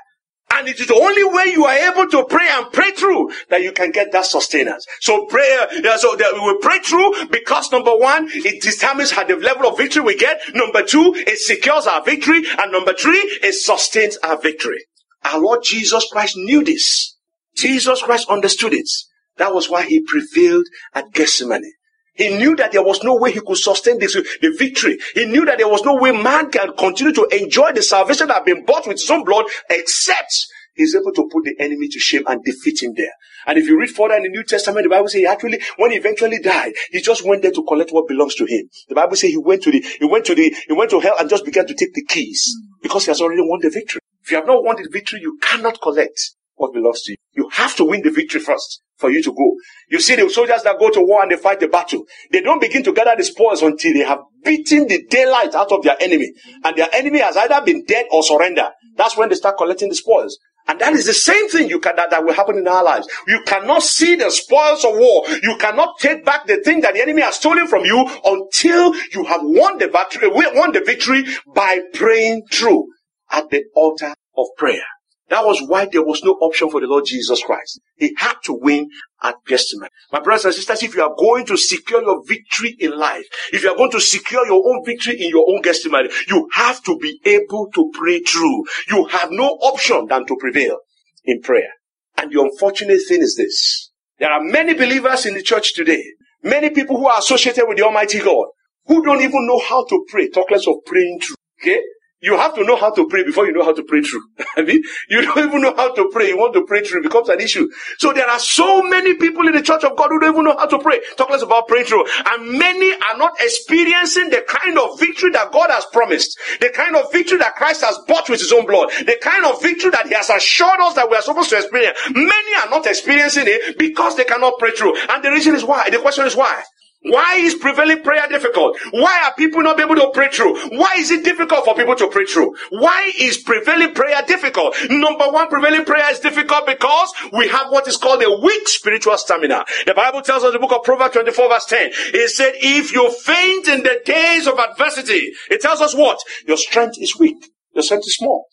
And 0.51 0.67
it 0.67 0.79
is 0.79 0.87
the 0.87 0.95
only 0.95 1.23
way 1.23 1.51
you 1.51 1.65
are 1.65 1.91
able 1.91 2.07
to 2.09 2.23
pray 2.25 2.47
and 2.49 2.71
pray 2.71 2.91
through 2.91 3.31
that 3.49 3.61
you 3.63 3.71
can 3.71 3.91
get 3.91 4.11
that 4.11 4.25
sustenance. 4.25 4.85
So 5.01 5.25
prayer, 5.25 5.67
so 5.97 6.15
that 6.15 6.31
we 6.33 6.39
will 6.39 6.59
pray 6.59 6.79
through 6.79 7.27
because 7.27 7.71
number 7.71 7.95
one, 7.95 8.29
it 8.31 8.61
determines 8.61 9.11
how 9.11 9.25
the 9.25 9.35
level 9.35 9.67
of 9.67 9.77
victory 9.77 10.03
we 10.03 10.15
get. 10.15 10.39
Number 10.53 10.83
two, 10.83 11.13
it 11.15 11.39
secures 11.39 11.87
our 11.87 12.03
victory. 12.03 12.43
And 12.59 12.71
number 12.71 12.93
three, 12.93 13.17
it 13.43 13.53
sustains 13.53 14.17
our 14.17 14.39
victory. 14.39 14.85
Our 15.23 15.39
Lord 15.39 15.61
Jesus 15.63 16.07
Christ 16.11 16.37
knew 16.37 16.63
this. 16.63 17.17
Jesus 17.55 18.01
Christ 18.03 18.29
understood 18.29 18.73
it. 18.73 18.89
That 19.37 19.53
was 19.53 19.69
why 19.69 19.83
he 19.83 20.01
prevailed 20.01 20.67
at 20.93 21.11
Gethsemane. 21.11 21.73
He 22.15 22.29
knew 22.37 22.55
that 22.55 22.71
there 22.71 22.83
was 22.83 23.03
no 23.03 23.15
way 23.15 23.31
he 23.31 23.41
could 23.41 23.57
sustain 23.57 23.99
this, 23.99 24.13
the 24.13 24.55
victory. 24.57 24.97
He 25.13 25.25
knew 25.25 25.45
that 25.45 25.57
there 25.57 25.67
was 25.67 25.83
no 25.83 25.95
way 25.95 26.11
man 26.11 26.49
can 26.49 26.73
continue 26.77 27.13
to 27.13 27.27
enjoy 27.31 27.73
the 27.73 27.83
salvation 27.83 28.27
that 28.27 28.35
had 28.35 28.45
been 28.45 28.65
bought 28.65 28.87
with 28.87 28.99
his 28.99 29.09
own 29.11 29.25
blood 29.25 29.45
except 29.69 30.33
he's 30.75 30.95
able 30.95 31.11
to 31.11 31.27
put 31.31 31.43
the 31.43 31.55
enemy 31.59 31.89
to 31.89 31.99
shame 31.99 32.23
and 32.27 32.43
defeat 32.43 32.81
him 32.81 32.93
there. 32.95 33.11
And 33.47 33.59
if 33.59 33.67
you 33.67 33.77
read 33.77 33.89
further 33.89 34.15
in 34.15 34.23
the 34.23 34.29
New 34.29 34.43
Testament, 34.43 34.85
the 34.85 34.89
Bible 34.89 35.09
says 35.09 35.19
he 35.19 35.27
actually, 35.27 35.61
when 35.77 35.91
he 35.91 35.97
eventually 35.97 36.39
died, 36.39 36.73
he 36.89 37.01
just 37.01 37.25
went 37.25 37.41
there 37.41 37.51
to 37.51 37.63
collect 37.63 37.91
what 37.91 38.07
belongs 38.07 38.35
to 38.35 38.45
him. 38.45 38.69
The 38.87 38.95
Bible 38.95 39.15
says 39.17 39.31
he 39.31 39.37
went 39.37 39.63
to 39.63 39.71
the, 39.71 39.85
he 39.99 40.05
went 40.05 40.25
to 40.25 40.35
the, 40.35 40.55
he 40.67 40.73
went 40.73 40.91
to 40.91 40.99
hell 41.01 41.15
and 41.19 41.29
just 41.29 41.45
began 41.45 41.67
to 41.67 41.73
take 41.73 41.93
the 41.93 42.05
keys 42.05 42.55
because 42.81 43.05
he 43.05 43.11
has 43.11 43.21
already 43.21 43.41
won 43.43 43.59
the 43.61 43.69
victory. 43.69 44.01
If 44.23 44.31
you 44.31 44.37
have 44.37 44.47
not 44.47 44.63
won 44.63 44.77
the 44.81 44.89
victory, 44.89 45.19
you 45.21 45.37
cannot 45.41 45.81
collect 45.81 46.31
what 46.55 46.73
belongs 46.73 47.01
to 47.03 47.11
you. 47.11 47.17
You 47.33 47.49
have 47.53 47.75
to 47.75 47.85
win 47.85 48.01
the 48.01 48.11
victory 48.11 48.41
first 48.41 48.81
for 48.97 49.09
you 49.09 49.21
to 49.23 49.31
go. 49.31 49.55
You 49.89 49.99
see 49.99 50.15
the 50.15 50.29
soldiers 50.29 50.63
that 50.63 50.79
go 50.79 50.89
to 50.89 51.01
war 51.01 51.21
and 51.21 51.31
they 51.31 51.35
fight 51.35 51.59
the 51.59 51.67
battle. 51.67 52.03
They 52.31 52.41
don't 52.41 52.61
begin 52.61 52.83
to 52.83 52.93
gather 52.93 53.15
the 53.17 53.23
spoils 53.23 53.61
until 53.61 53.93
they 53.93 54.05
have 54.05 54.19
beaten 54.43 54.87
the 54.87 55.03
daylight 55.09 55.53
out 55.53 55.71
of 55.71 55.83
their 55.83 55.97
enemy. 56.01 56.31
And 56.63 56.75
their 56.77 56.87
enemy 56.93 57.19
has 57.19 57.35
either 57.37 57.61
been 57.61 57.83
dead 57.85 58.05
or 58.11 58.23
surrendered. 58.23 58.69
That's 58.95 59.17
when 59.17 59.29
they 59.29 59.35
start 59.35 59.57
collecting 59.57 59.89
the 59.89 59.95
spoils. 59.95 60.37
And 60.67 60.79
that 60.79 60.93
is 60.93 61.05
the 61.05 61.13
same 61.13 61.47
thing 61.49 61.69
you 61.69 61.79
can, 61.79 61.95
that, 61.95 62.09
that 62.09 62.23
will 62.25 62.33
happen 62.33 62.57
in 62.57 62.67
our 62.67 62.83
lives. 62.83 63.07
You 63.27 63.41
cannot 63.45 63.83
see 63.83 64.15
the 64.15 64.31
spoils 64.31 64.83
of 64.83 64.95
war. 64.95 65.25
You 65.43 65.57
cannot 65.59 65.99
take 65.99 66.25
back 66.25 66.47
the 66.47 66.57
thing 66.63 66.81
that 66.81 66.95
the 66.95 67.01
enemy 67.01 67.21
has 67.21 67.35
stolen 67.35 67.67
from 67.67 67.85
you 67.85 68.09
until 68.25 68.95
you 69.13 69.25
have 69.25 69.41
won 69.43 69.77
the 69.77 69.89
victory, 69.89 70.27
We 70.29 70.47
won 70.57 70.71
the 70.71 70.81
victory 70.83 71.25
by 71.53 71.81
praying 71.93 72.43
through 72.51 72.87
at 73.29 73.49
the 73.51 73.63
altar 73.75 74.15
of 74.35 74.47
prayer. 74.57 74.81
That 75.29 75.43
was 75.43 75.61
why 75.65 75.87
there 75.91 76.03
was 76.03 76.23
no 76.23 76.33
option 76.33 76.69
for 76.69 76.79
the 76.79 76.87
Lord 76.87 77.05
Jesus 77.07 77.43
Christ. 77.43 77.81
He 77.95 78.13
had 78.17 78.35
to 78.43 78.53
win 78.53 78.89
at 79.23 79.35
Gethsemane. 79.47 79.89
My 80.11 80.19
brothers 80.19 80.45
and 80.45 80.53
sisters, 80.53 80.83
if 80.83 80.95
you 80.95 81.01
are 81.01 81.15
going 81.17 81.45
to 81.47 81.57
secure 81.57 82.03
your 82.03 82.23
victory 82.27 82.75
in 82.79 82.97
life, 82.97 83.25
if 83.51 83.63
you 83.63 83.71
are 83.71 83.77
going 83.77 83.91
to 83.91 83.99
secure 83.99 84.45
your 84.45 84.61
own 84.63 84.85
victory 84.85 85.19
in 85.19 85.29
your 85.29 85.45
own 85.49 85.61
Gethsemane, 85.61 86.09
you 86.27 86.47
have 86.53 86.83
to 86.83 86.97
be 86.97 87.19
able 87.25 87.69
to 87.73 87.91
pray 87.93 88.19
through. 88.19 88.65
You 88.89 89.05
have 89.05 89.31
no 89.31 89.47
option 89.47 90.05
than 90.07 90.27
to 90.27 90.35
prevail 90.39 90.77
in 91.23 91.41
prayer. 91.41 91.69
And 92.17 92.31
the 92.31 92.41
unfortunate 92.41 93.01
thing 93.07 93.21
is 93.21 93.35
this. 93.35 93.91
There 94.19 94.31
are 94.31 94.43
many 94.43 94.75
believers 94.75 95.25
in 95.25 95.33
the 95.33 95.41
church 95.41 95.73
today, 95.73 96.03
many 96.43 96.69
people 96.69 96.97
who 96.97 97.07
are 97.07 97.19
associated 97.19 97.65
with 97.67 97.77
the 97.77 97.83
Almighty 97.83 98.19
God, 98.19 98.45
who 98.85 99.03
don't 99.03 99.21
even 99.21 99.47
know 99.47 99.59
how 99.59 99.85
to 99.85 100.05
pray, 100.07 100.29
talk 100.29 100.51
less 100.51 100.67
of 100.67 100.75
praying 100.85 101.19
through. 101.21 101.35
Okay? 101.61 101.81
You 102.21 102.37
have 102.37 102.55
to 102.55 102.63
know 102.63 102.75
how 102.77 102.91
to 102.91 103.07
pray 103.07 103.23
before 103.23 103.45
you 103.45 103.51
know 103.51 103.63
how 103.63 103.73
to 103.73 103.83
pray 103.83 104.01
through. 104.01 104.23
I 104.57 104.63
mean, 104.63 104.81
you 105.09 105.21
don't 105.21 105.37
even 105.37 105.61
know 105.61 105.75
how 105.75 105.93
to 105.93 106.09
pray. 106.11 106.29
You 106.29 106.37
want 106.37 106.53
to 106.53 106.63
pray 106.65 106.81
through. 106.83 107.01
It 107.01 107.03
becomes 107.03 107.29
an 107.29 107.41
issue. 107.41 107.69
So 107.97 108.13
there 108.13 108.27
are 108.27 108.39
so 108.39 108.81
many 108.83 109.15
people 109.15 109.47
in 109.47 109.53
the 109.53 109.61
church 109.61 109.83
of 109.83 109.97
God 109.97 110.07
who 110.09 110.19
don't 110.19 110.33
even 110.33 110.45
know 110.45 110.57
how 110.57 110.65
to 110.65 110.79
pray. 110.79 111.01
Talk 111.17 111.29
less 111.29 111.41
about 111.41 111.67
praying 111.67 111.85
through. 111.85 112.05
And 112.25 112.57
many 112.57 112.93
are 112.93 113.17
not 113.17 113.33
experiencing 113.41 114.29
the 114.29 114.43
kind 114.47 114.79
of 114.79 114.97
victory 114.99 115.31
that 115.31 115.51
God 115.51 115.69
has 115.69 115.85
promised. 115.91 116.39
The 116.61 116.69
kind 116.69 116.95
of 116.95 117.11
victory 117.11 117.37
that 117.39 117.55
Christ 117.55 117.83
has 117.83 117.99
bought 118.07 118.29
with 118.29 118.39
his 118.39 118.51
own 118.53 118.65
blood. 118.65 118.89
The 119.05 119.17
kind 119.21 119.45
of 119.45 119.61
victory 119.61 119.91
that 119.91 120.07
he 120.07 120.13
has 120.15 120.29
assured 120.29 120.79
us 120.81 120.95
that 120.95 121.09
we 121.09 121.17
are 121.17 121.21
supposed 121.21 121.49
to 121.49 121.57
experience. 121.57 121.97
Many 122.09 122.55
are 122.63 122.69
not 122.69 122.87
experiencing 122.87 123.43
it 123.45 123.77
because 123.77 124.15
they 124.15 124.23
cannot 124.23 124.57
pray 124.57 124.71
through. 124.71 124.95
And 125.09 125.23
the 125.23 125.31
reason 125.31 125.53
is 125.53 125.65
why. 125.65 125.89
The 125.89 125.99
question 125.99 126.25
is 126.25 126.35
why. 126.35 126.63
Why 127.07 127.35
is 127.35 127.53
prevailing 127.53 128.01
prayer 128.01 128.27
difficult? 128.27 128.77
Why 128.89 129.25
are 129.25 129.33
people 129.35 129.61
not 129.61 129.79
able 129.79 129.95
to 129.95 130.09
pray 130.11 130.29
through? 130.29 130.57
Why 130.69 130.95
is 130.97 131.11
it 131.11 131.23
difficult 131.23 131.63
for 131.63 131.75
people 131.75 131.95
to 131.95 132.07
pray 132.07 132.25
through? 132.25 132.55
Why 132.71 133.11
is 133.19 133.37
prevailing 133.37 133.93
prayer 133.93 134.23
difficult? 134.25 134.75
Number 134.89 135.29
one, 135.29 135.47
prevailing 135.47 135.85
prayer 135.85 136.09
is 136.11 136.19
difficult 136.19 136.65
because 136.65 137.13
we 137.31 137.47
have 137.47 137.69
what 137.69 137.87
is 137.87 137.97
called 137.97 138.23
a 138.23 138.39
weak 138.41 138.67
spiritual 138.67 139.17
stamina. 139.17 139.65
The 139.85 139.93
Bible 139.93 140.21
tells 140.21 140.43
us 140.43 140.47
in 140.47 140.53
the 140.53 140.67
book 140.67 140.75
of 140.75 140.83
Proverbs 140.83 141.13
24 141.13 141.49
verse 141.49 141.65
10, 141.65 141.89
it 141.91 142.29
said, 142.31 142.53
if 142.55 142.91
you 142.91 143.11
faint 143.11 143.67
in 143.67 143.83
the 143.83 144.01
days 144.03 144.47
of 144.47 144.57
adversity, 144.57 145.31
it 145.51 145.61
tells 145.61 145.81
us 145.81 145.93
what? 145.93 146.17
Your 146.47 146.57
strength 146.57 146.95
is 146.99 147.15
weak. 147.19 147.51
Your 147.75 147.83
strength 147.83 148.07
is 148.07 148.15
small. 148.15 148.45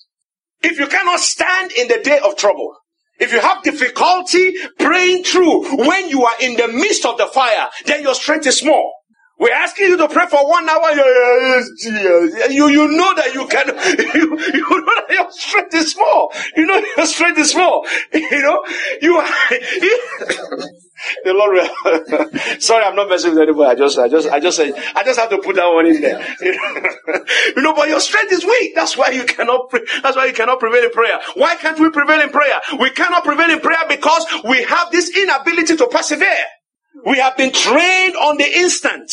If 0.61 0.79
you 0.79 0.87
cannot 0.89 1.21
stand 1.21 1.73
in 1.73 1.89
the 1.89 2.01
day 2.05 2.21
of 2.23 2.37
trouble, 2.37 2.77
if 3.19 3.33
you 3.33 3.41
have 3.41 3.63
difficulty 3.63 4.55
praying 4.79 5.25
through 5.25 5.87
when 5.87 6.09
you 6.09 6.25
are 6.25 6.35
in 6.41 6.57
the 6.57 6.69
midst 6.69 7.05
of 7.07 7.19
the 7.19 7.27
fire, 7.27 7.69
then 7.87 8.03
your 8.03 8.15
strength 8.15 8.47
is 8.47 8.59
small. 8.59 8.93
We're 9.43 9.53
asking 9.53 9.89
you 9.89 9.97
to 9.97 10.09
pray 10.09 10.27
for 10.27 10.49
one 10.49 10.69
hour. 10.69 10.93
You, 10.93 12.69
you 12.69 12.89
know 12.97 13.13
that 13.17 13.33
you 13.35 13.49
can, 13.49 13.67
you, 14.15 14.39
you 14.39 14.85
know 14.87 14.95
that 14.95 15.07
your 15.11 15.33
strength 15.33 15.75
is 15.75 15.91
small. 15.91 16.33
You 16.57 16.67
know 16.67 16.81
your 16.97 17.07
strength 17.07 17.39
is 17.41 17.51
small. 17.51 17.85
You 18.15 18.41
know, 18.41 18.65
you, 19.03 19.21
the 21.33 21.39
Lord, 21.39 22.61
sorry, 22.63 22.85
I'm 22.85 22.97
not 22.97 23.09
messing 23.09 23.33
with 23.33 23.41
anybody. 23.43 23.71
I 23.71 23.75
just, 23.75 23.99
I 23.99 24.09
just, 24.09 24.29
I 24.29 24.41
just 24.41 24.57
say, 24.57 24.73
I 24.95 25.05
just 25.05 25.19
have 25.19 25.31
to 25.31 25.39
put 25.39 25.57
that 25.57 25.67
one 25.67 25.87
in 25.87 26.01
there. 26.01 26.21
you 27.57 27.63
know, 27.63 27.75
but 27.75 27.89
your 27.89 28.01
strength 28.01 28.33
is 28.33 28.45
weak. 28.45 28.75
That's 28.75 28.97
why 28.97 29.11
you 29.11 29.25
cannot, 29.25 29.71
pre- 29.71 29.87
that's 30.03 30.17
why 30.17 30.27
you 30.27 30.33
cannot 30.33 30.61
prevail 30.61 30.85
in 30.85 30.91
prayer. 30.91 31.21
Why 31.35 31.57
can't 31.57 31.79
we 31.79 31.91
prevail 31.91 32.21
in 32.21 32.31
prayer? 32.31 32.61
We 32.81 32.91
cannot 32.91 33.25
prevail 33.25 33.51
in 33.51 33.61
prayer 33.61 33.85
because 33.89 34.27
we 34.49 34.63
have 34.65 34.91
this 34.93 35.17
inability 35.17 35.77
to 35.77 35.87
persevere. 35.89 36.45
We 37.07 37.19
have 37.19 37.37
been 37.37 37.53
trained 37.53 38.17
on 38.17 38.37
the 38.37 38.47
instant. 38.59 39.13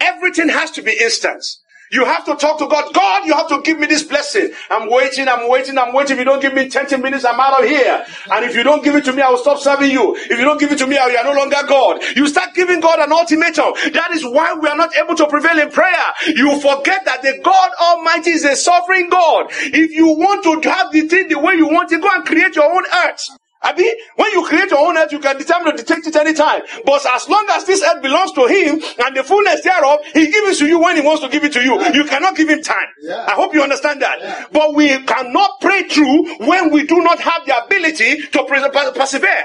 Everything 0.00 0.48
has 0.48 0.70
to 0.72 0.82
be 0.82 0.96
instant. 1.00 1.44
You 1.90 2.04
have 2.04 2.24
to 2.26 2.34
talk 2.36 2.58
to 2.58 2.66
God. 2.66 2.92
God, 2.92 3.26
you 3.26 3.34
have 3.34 3.48
to 3.48 3.60
give 3.62 3.78
me 3.78 3.86
this 3.86 4.02
blessing. 4.02 4.50
I'm 4.70 4.90
waiting, 4.90 5.28
I'm 5.28 5.48
waiting, 5.48 5.78
I'm 5.78 5.92
waiting. 5.94 6.14
If 6.14 6.18
you 6.18 6.24
don't 6.24 6.40
give 6.40 6.54
me 6.54 6.68
20 6.68 6.96
minutes, 6.98 7.24
I'm 7.24 7.38
out 7.38 7.62
of 7.62 7.68
here. 7.68 8.04
And 8.30 8.44
if 8.44 8.56
you 8.56 8.62
don't 8.62 8.82
give 8.82 8.94
it 8.94 9.04
to 9.04 9.12
me, 9.12 9.22
I 9.22 9.30
will 9.30 9.38
stop 9.38 9.58
serving 9.58 9.90
you. 9.90 10.16
If 10.16 10.30
you 10.30 10.44
don't 10.44 10.58
give 10.58 10.72
it 10.72 10.78
to 10.78 10.86
me, 10.86 10.96
you 10.96 11.00
are 11.00 11.24
no 11.24 11.32
longer 11.32 11.58
God. 11.66 12.02
You 12.16 12.26
start 12.26 12.54
giving 12.54 12.80
God 12.80 12.98
an 12.98 13.12
ultimatum. 13.12 13.74
That 13.92 14.10
is 14.12 14.24
why 14.24 14.54
we 14.54 14.68
are 14.68 14.76
not 14.76 14.96
able 14.96 15.14
to 15.16 15.26
prevail 15.26 15.58
in 15.58 15.70
prayer. 15.70 16.12
You 16.26 16.60
forget 16.60 17.04
that 17.04 17.22
the 17.22 17.40
God 17.44 17.70
Almighty 17.80 18.30
is 18.30 18.44
a 18.44 18.56
sovereign 18.56 19.08
God. 19.08 19.46
If 19.50 19.92
you 19.92 20.08
want 20.08 20.42
to 20.44 20.70
have 20.70 20.90
the 20.92 21.02
thing 21.02 21.28
the 21.28 21.38
way 21.38 21.54
you 21.54 21.68
want 21.68 21.92
it, 21.92 22.00
go 22.00 22.08
and 22.12 22.24
create 22.24 22.56
your 22.56 22.72
own 22.72 22.84
earth. 23.04 23.28
Abi, 23.64 23.90
when 24.16 24.30
you 24.32 24.44
create 24.44 24.70
your 24.70 24.86
own 24.86 24.96
earth, 24.96 25.10
you 25.12 25.18
can 25.18 25.38
determine 25.38 25.76
to 25.76 25.82
detect 25.82 26.06
it 26.06 26.16
anytime. 26.16 26.62
But 26.84 27.04
as 27.06 27.28
long 27.28 27.46
as 27.50 27.64
this 27.64 27.82
earth 27.82 28.02
belongs 28.02 28.32
to 28.32 28.46
him 28.46 28.80
and 29.04 29.16
the 29.16 29.24
fullness 29.24 29.62
thereof, 29.62 30.00
he 30.12 30.30
gives 30.30 30.56
it 30.56 30.64
to 30.64 30.66
you 30.66 30.78
when 30.78 30.96
he 30.96 31.02
wants 31.02 31.22
to 31.22 31.28
give 31.28 31.44
it 31.44 31.52
to 31.54 31.62
you. 31.62 31.82
You 31.94 32.04
cannot 32.04 32.36
give 32.36 32.48
him 32.48 32.62
time. 32.62 32.86
I 33.10 33.32
hope 33.32 33.54
you 33.54 33.62
understand 33.62 34.02
that. 34.02 34.52
But 34.52 34.74
we 34.74 34.88
cannot 35.04 35.50
pray 35.60 35.88
through 35.88 36.46
when 36.46 36.70
we 36.70 36.86
do 36.86 37.02
not 37.02 37.20
have 37.20 37.46
the 37.46 37.64
ability 37.64 38.22
to 38.28 38.92
persevere. 38.94 39.44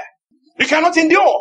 We 0.58 0.66
cannot 0.66 0.96
endure. 0.96 1.40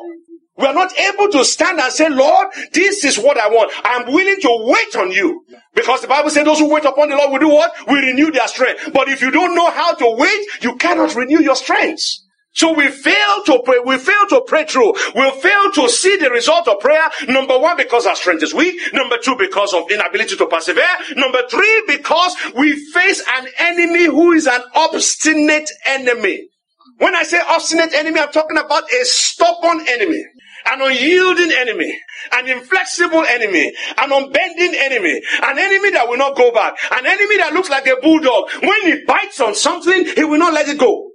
We 0.57 0.65
are 0.65 0.73
not 0.73 0.97
able 0.99 1.29
to 1.29 1.45
stand 1.45 1.79
and 1.79 1.91
say, 1.91 2.09
Lord, 2.09 2.49
this 2.73 3.05
is 3.05 3.17
what 3.17 3.37
I 3.37 3.47
want. 3.47 3.71
I'm 3.85 4.11
willing 4.11 4.41
to 4.41 4.57
wait 4.63 4.95
on 4.97 5.11
you. 5.11 5.45
Because 5.73 6.01
the 6.01 6.07
Bible 6.07 6.29
says 6.29 6.43
those 6.43 6.59
who 6.59 6.69
wait 6.69 6.83
upon 6.83 7.09
the 7.09 7.15
Lord 7.15 7.31
will 7.31 7.39
do 7.39 7.47
what? 7.47 7.71
We 7.87 7.99
renew 7.99 8.29
their 8.31 8.47
strength. 8.47 8.91
But 8.93 9.07
if 9.07 9.21
you 9.21 9.31
don't 9.31 9.55
know 9.55 9.71
how 9.71 9.93
to 9.93 10.15
wait, 10.17 10.47
you 10.61 10.75
cannot 10.75 11.15
renew 11.15 11.41
your 11.41 11.55
strengths. 11.55 12.25
So 12.53 12.73
we 12.73 12.87
fail 12.89 13.43
to 13.45 13.61
pray, 13.63 13.77
we 13.85 13.97
fail 13.97 14.27
to 14.29 14.41
pray 14.47 14.65
through. 14.65 14.93
We 15.15 15.31
fail 15.39 15.71
to 15.71 15.87
see 15.87 16.17
the 16.17 16.29
result 16.29 16.67
of 16.67 16.79
prayer. 16.79 17.09
Number 17.27 17.57
one, 17.57 17.77
because 17.77 18.05
our 18.05 18.15
strength 18.15 18.43
is 18.43 18.53
weak. 18.53 18.75
Number 18.93 19.17
two, 19.17 19.35
because 19.37 19.73
of 19.73 19.89
inability 19.91 20.35
to 20.35 20.47
persevere. 20.47 20.83
Number 21.15 21.41
three, 21.49 21.83
because 21.87 22.35
we 22.55 22.75
face 22.91 23.23
an 23.37 23.47
enemy 23.59 24.05
who 24.05 24.33
is 24.33 24.47
an 24.47 24.61
obstinate 24.75 25.69
enemy. 25.85 26.49
When 26.97 27.15
I 27.15 27.23
say 27.23 27.39
obstinate 27.49 27.93
enemy, 27.93 28.19
I'm 28.19 28.31
talking 28.31 28.57
about 28.57 28.83
a 28.91 29.05
stubborn 29.05 29.85
enemy, 29.87 30.21
an 30.65 30.81
unyielding 30.81 31.51
enemy, 31.53 31.97
an 32.33 32.49
inflexible 32.49 33.23
enemy, 33.29 33.71
an 33.97 34.11
unbending 34.11 34.75
enemy, 34.75 35.21
an 35.43 35.59
enemy 35.59 35.91
that 35.91 36.09
will 36.09 36.17
not 36.17 36.35
go 36.35 36.51
back, 36.51 36.75
an 36.91 37.05
enemy 37.05 37.37
that 37.37 37.53
looks 37.53 37.69
like 37.69 37.87
a 37.87 37.95
bulldog. 38.01 38.49
When 38.61 38.81
he 38.81 39.05
bites 39.05 39.39
on 39.39 39.55
something, 39.55 40.07
he 40.15 40.25
will 40.25 40.39
not 40.39 40.53
let 40.53 40.67
it 40.67 40.77
go. 40.79 41.08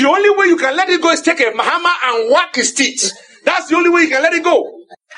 The 0.00 0.08
only 0.08 0.30
way 0.30 0.46
you 0.46 0.56
can 0.56 0.74
let 0.76 0.88
it 0.88 1.02
go 1.02 1.10
is 1.10 1.20
take 1.20 1.40
a 1.40 1.52
hammer 1.62 1.90
and 2.04 2.32
whack 2.32 2.54
his 2.54 2.72
teeth. 2.72 3.12
That's 3.44 3.68
the 3.68 3.76
only 3.76 3.90
way 3.90 4.02
you 4.02 4.08
can 4.08 4.22
let 4.22 4.32
it 4.32 4.42
go. 4.42 4.64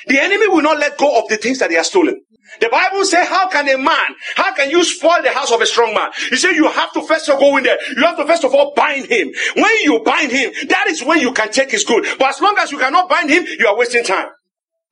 The 0.09 0.19
enemy 0.21 0.49
will 0.49 0.63
not 0.63 0.81
let 0.81 0.99
go 0.99 1.23
of 1.23 1.29
the 1.29 1.37
things 1.37 1.61
that 1.61 1.71
he 1.71 1.77
has 1.77 1.87
stolen. 1.87 2.21
The 2.61 2.69
Bible 2.69 3.05
says, 3.05 3.29
how 3.29 3.49
can 3.49 3.69
a 3.69 3.79
man, 3.79 4.15
how 4.35 4.53
can 4.55 4.71
you 4.71 4.83
spoil 4.83 5.23
the 5.23 5.31
house 5.31 5.53
of 5.53 5.61
a 5.61 5.67
strong 5.67 5.95
man? 5.95 6.11
He 6.31 6.37
said, 6.37 6.53
you 6.53 6.69
have 6.69 6.93
to 6.95 7.03
first 7.03 7.29
of 7.29 7.37
all 7.37 7.53
go 7.53 7.57
in 7.59 7.63
there. 7.65 7.79
You 7.97 8.03
have 8.03 8.17
to 8.17 8.27
first 8.27 8.43
of 8.43 8.53
all 8.55 8.73
bind 8.75 9.07
him. 9.07 9.31
When 9.55 9.77
you 9.83 10.03
bind 10.05 10.33
him, 10.33 10.53
that 10.69 10.87
is 10.89 11.05
when 11.05 11.21
you 11.21 11.33
can 11.33 11.53
take 11.53 11.71
his 11.71 11.85
good. 11.85 12.05
But 12.19 12.31
as 12.31 12.41
long 12.41 12.57
as 12.59 12.73
you 12.73 12.79
cannot 12.79 13.09
bind 13.09 13.31
him, 13.31 13.45
you 13.59 13.69
are 13.69 13.79
wasting 13.79 14.03
time. 14.03 14.29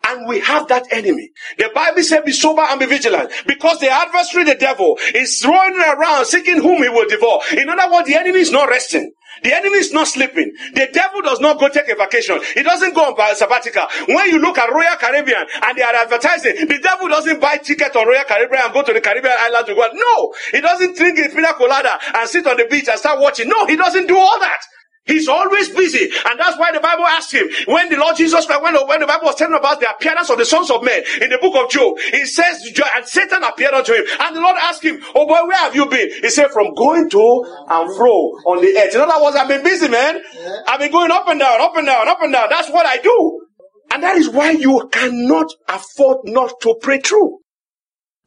And 0.07 0.27
we 0.27 0.41
have 0.41 0.69
that 0.69 0.85
enemy. 0.93 1.31
The 1.59 1.71
Bible 1.75 2.03
said, 2.03 2.25
be 2.25 2.33
sober 2.33 2.63
and 2.63 2.81
be 2.81 2.87
vigilant. 2.87 3.31
Because 3.47 3.81
the 3.81 3.91
adversary, 3.91 4.45
the 4.45 4.55
devil, 4.55 4.99
is 5.15 5.41
throwing 5.43 5.79
around 5.79 6.25
seeking 6.25 6.63
whom 6.63 6.83
he 6.83 6.89
will 6.89 7.07
devour. 7.09 7.41
In 7.53 7.69
other 7.69 7.93
words, 7.93 8.09
the 8.09 8.15
enemy 8.15 8.41
is 8.41 8.51
not 8.51 8.71
resting. 8.71 9.13
The 9.43 9.55
enemy 9.55 9.79
is 9.79 9.93
not 9.93 10.09
sleeping. 10.09 10.53
The 10.75 10.89
devil 10.93 11.23
does 11.23 11.41
not 11.41 11.59
go 11.59 11.69
take 11.69 11.89
a 11.89 11.95
vacation. 11.95 12.41
He 12.55 12.63
doesn't 12.63 12.95
go 12.95 13.03
on 13.03 13.37
sabbatical. 13.37 13.85
When 14.09 14.31
you 14.31 14.39
look 14.39 14.59
at 14.59 14.71
Royal 14.71 14.97
Caribbean 14.97 15.47
and 15.63 15.79
they 15.79 15.83
are 15.83 15.95
advertising, 15.95 16.67
the 16.67 16.79
devil 16.79 17.09
doesn't 17.09 17.41
buy 17.41 17.57
ticket 17.57 17.95
on 17.97 18.07
Royal 18.07 18.25
Caribbean 18.25 18.63
and 18.65 18.73
go 18.73 18.83
to 18.83 18.93
the 18.93 19.01
Caribbean 19.01 19.35
island 19.39 19.67
to 19.67 19.75
go. 19.75 19.89
No, 19.93 20.35
he 20.53 20.61
doesn't 20.61 20.97
drink 20.97 21.19
a 21.19 21.29
pina 21.29 21.55
colada 21.55 21.99
and 22.15 22.29
sit 22.29 22.47
on 22.47 22.57
the 22.57 22.67
beach 22.71 22.89
and 22.89 22.99
start 22.99 23.21
watching. 23.21 23.49
No, 23.49 23.67
he 23.67 23.77
doesn't 23.77 24.07
do 24.07 24.17
all 24.17 24.39
that. 24.41 24.61
He's 25.07 25.29
always 25.29 25.71
busy. 25.71 26.11
And 26.27 26.39
that's 26.39 26.59
why 26.59 26.73
the 26.73 26.81
Bible 26.81 27.07
asked 27.07 27.33
him, 27.33 27.49
when 27.67 27.89
the 27.89 27.97
Lord 27.97 28.17
Jesus 28.17 28.47
Christ, 28.47 28.63
when, 28.63 28.75
when 28.87 29.01
the 29.01 29.07
Bible 29.07 29.27
was 29.27 29.35
telling 29.35 29.55
about 29.55 29.81
the 29.81 29.91
appearance 29.91 30.31
of 30.31 30.39
the 30.39 30.45
sons 30.45 30.71
of 30.71 30.85
men 30.85 31.03
in 31.21 31.31
the 31.31 31.39
book 31.39 31.57
of 31.57 31.71
Job, 31.71 31.99
he 31.99 32.25
says, 32.27 32.63
and 32.95 33.07
Satan 33.07 33.43
appeared 33.43 33.75
unto 33.75 33.93
him. 33.93 34.05
And 34.21 34.37
the 34.37 34.41
Lord 34.41 34.57
asked 34.61 34.85
him, 34.85 35.01
oh 35.15 35.27
boy, 35.27 35.47
where 35.47 35.59
have 35.59 35.75
you 35.75 35.87
been? 35.87 36.11
He 36.21 36.29
said, 36.31 36.51
from 36.51 36.75
going 36.75 37.09
to 37.11 37.65
and 37.69 37.97
fro 37.97 38.13
on 38.47 38.61
the 38.61 38.79
earth. 38.79 38.95
In 38.95 39.01
other 39.01 39.23
words, 39.23 39.37
I've 39.37 39.49
been 39.49 39.65
busy, 39.65 39.89
man. 39.89 40.21
I've 40.69 40.81
been 40.81 40.93
going 40.93 41.11
up 41.11 41.27
and 41.29 41.41
down, 41.41 41.61
up 41.61 41.77
and 41.77 41.87
down, 41.87 42.09
up 42.09 42.23
and 42.23 42.33
down. 42.33 42.49
That's 42.51 42.71
what 42.71 42.87
I 42.87 42.99
do. 42.99 43.47
And 43.93 44.03
that 44.03 44.17
is 44.17 44.29
why 44.29 44.53
you 44.53 44.89
cannot 44.93 45.53
afford 45.69 46.19
not 46.25 46.61
to 46.61 46.77
pray 46.81 47.01
true. 47.01 47.39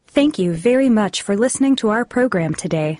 Thank 0.07 0.37
you 0.37 0.53
very 0.53 0.89
much 0.89 1.21
for 1.21 1.37
listening 1.37 1.75
to 1.77 1.89
our 1.89 2.03
program 2.03 2.53
today. 2.53 2.99